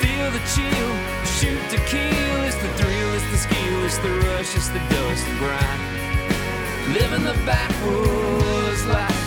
Feel 0.00 0.30
the 0.30 0.42
chill, 0.52 1.17
shoot 1.38 1.70
to 1.70 1.78
kill. 1.86 2.42
It's 2.48 2.56
the 2.56 2.70
thrill, 2.78 3.10
it's 3.14 3.30
the 3.30 3.38
skill, 3.46 3.84
it's 3.84 3.98
the 3.98 4.10
rush, 4.26 4.56
it's 4.56 4.68
the 4.70 4.82
dust 4.90 5.24
and 5.28 5.38
grind. 5.38 5.80
Living 6.98 7.24
the 7.30 7.36
backwoods 7.46 8.84
life. 8.86 9.24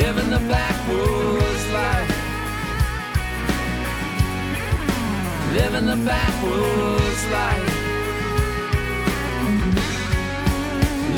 Living 0.00 0.30
the 0.36 0.42
backwoods 0.54 1.64
life. 1.78 2.12
Living 5.58 5.86
the 5.92 5.98
backwoods 6.10 7.22
life. 7.36 7.76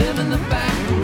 Living 0.03 0.31
the 0.31 0.43
backwoods. 0.51 1.02